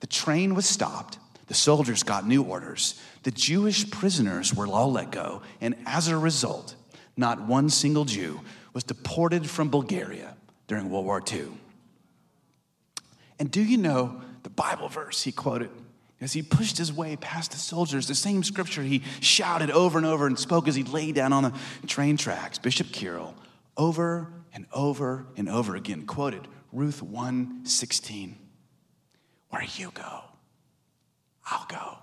The 0.00 0.06
train 0.06 0.54
was 0.54 0.66
stopped. 0.66 1.18
The 1.46 1.54
soldiers 1.54 2.02
got 2.02 2.26
new 2.26 2.42
orders. 2.42 3.00
The 3.22 3.30
Jewish 3.30 3.88
prisoners 3.90 4.52
were 4.52 4.66
all 4.66 4.90
let 4.90 5.12
go. 5.12 5.42
And 5.60 5.76
as 5.86 6.08
a 6.08 6.18
result, 6.18 6.74
not 7.16 7.42
one 7.42 7.70
single 7.70 8.04
Jew 8.04 8.40
was 8.72 8.84
deported 8.84 9.48
from 9.48 9.70
Bulgaria 9.70 10.36
during 10.66 10.90
World 10.90 11.06
War 11.06 11.22
II. 11.32 11.46
And 13.38 13.50
do 13.50 13.62
you 13.62 13.76
know 13.76 14.20
the 14.42 14.50
Bible 14.50 14.88
verse 14.88 15.22
he 15.22 15.32
quoted? 15.32 15.70
As 16.20 16.32
he 16.32 16.42
pushed 16.42 16.78
his 16.78 16.92
way 16.92 17.16
past 17.16 17.50
the 17.50 17.58
soldiers, 17.58 18.08
the 18.08 18.14
same 18.14 18.42
scripture 18.42 18.82
he 18.82 19.02
shouted 19.20 19.70
over 19.70 19.98
and 19.98 20.06
over 20.06 20.26
and 20.26 20.38
spoke 20.38 20.66
as 20.66 20.74
he 20.74 20.82
lay 20.82 21.12
down 21.12 21.32
on 21.32 21.42
the 21.42 21.52
train 21.86 22.16
tracks. 22.16 22.58
Bishop 22.58 22.90
Kirill, 22.90 23.34
over 23.76 24.32
and 24.54 24.66
over 24.72 25.26
and 25.36 25.48
over 25.48 25.76
again, 25.76 26.06
quoted 26.06 26.48
Ruth 26.72 27.02
1 27.02 27.66
16. 27.66 28.38
Where 29.50 29.64
you 29.76 29.90
go, 29.92 30.24
I'll 31.44 31.66
go. 31.66 31.98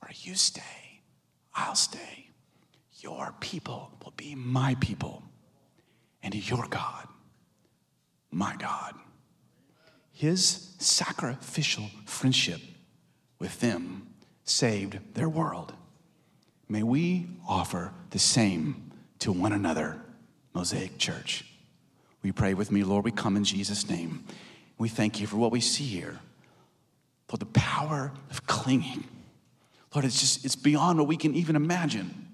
Where 0.00 0.12
you 0.22 0.34
stay, 0.34 1.02
I'll 1.54 1.76
stay. 1.76 2.30
Your 2.98 3.34
people 3.38 3.92
will 4.04 4.12
be 4.16 4.34
my 4.34 4.74
people, 4.80 5.22
and 6.24 6.34
your 6.34 6.66
God, 6.68 7.06
my 8.32 8.56
God. 8.56 8.94
His 10.12 10.74
sacrificial 10.78 11.88
friendship 12.04 12.60
with 13.40 13.58
them 13.58 14.06
saved 14.44 14.98
their 15.14 15.28
world. 15.28 15.72
May 16.68 16.84
we 16.84 17.26
offer 17.48 17.92
the 18.10 18.18
same 18.18 18.92
to 19.18 19.32
one 19.32 19.52
another, 19.52 20.00
Mosaic 20.54 20.98
Church. 20.98 21.44
We 22.22 22.30
pray 22.30 22.54
with 22.54 22.70
me, 22.70 22.84
Lord? 22.84 23.04
We 23.04 23.10
come 23.10 23.36
in 23.36 23.44
Jesus' 23.44 23.88
name. 23.88 24.24
We 24.78 24.88
thank 24.88 25.20
you 25.20 25.26
for 25.26 25.36
what 25.36 25.50
we 25.50 25.60
see 25.60 25.84
here, 25.84 26.20
for 27.28 27.38
the 27.38 27.46
power 27.46 28.12
of 28.30 28.46
clinging. 28.46 29.04
Lord, 29.94 30.04
it's 30.04 30.20
just, 30.20 30.44
it's 30.44 30.56
beyond 30.56 30.98
what 30.98 31.08
we 31.08 31.16
can 31.16 31.34
even 31.34 31.56
imagine. 31.56 32.28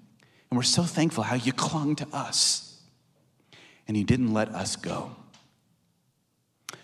And 0.49 0.57
we're 0.57 0.63
so 0.63 0.83
thankful 0.83 1.23
how 1.23 1.35
you 1.35 1.51
clung 1.53 1.95
to 1.95 2.07
us 2.13 2.79
and 3.87 3.97
you 3.97 4.03
didn't 4.03 4.33
let 4.33 4.49
us 4.49 4.75
go. 4.75 5.15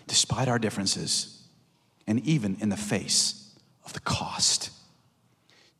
Despite 0.06 0.48
our 0.48 0.58
differences, 0.58 1.42
and 2.06 2.20
even 2.26 2.56
in 2.60 2.68
the 2.68 2.76
face 2.76 3.43
of 3.84 3.92
the 3.92 4.00
cost. 4.00 4.70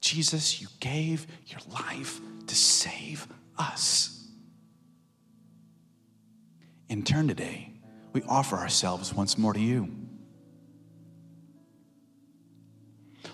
Jesus, 0.01 0.61
you 0.61 0.69
gave 0.81 1.27
your 1.47 1.61
life 1.73 2.21
to 2.47 2.55
save 2.55 3.27
us. 3.59 4.29
In 6.89 7.03
turn, 7.03 7.27
today, 7.29 7.71
we 8.13 8.23
offer 8.29 8.57
ourselves 8.57 9.13
once 9.15 9.39
more 9.39 9.53
to 9.53 9.61
you. 9.61 9.89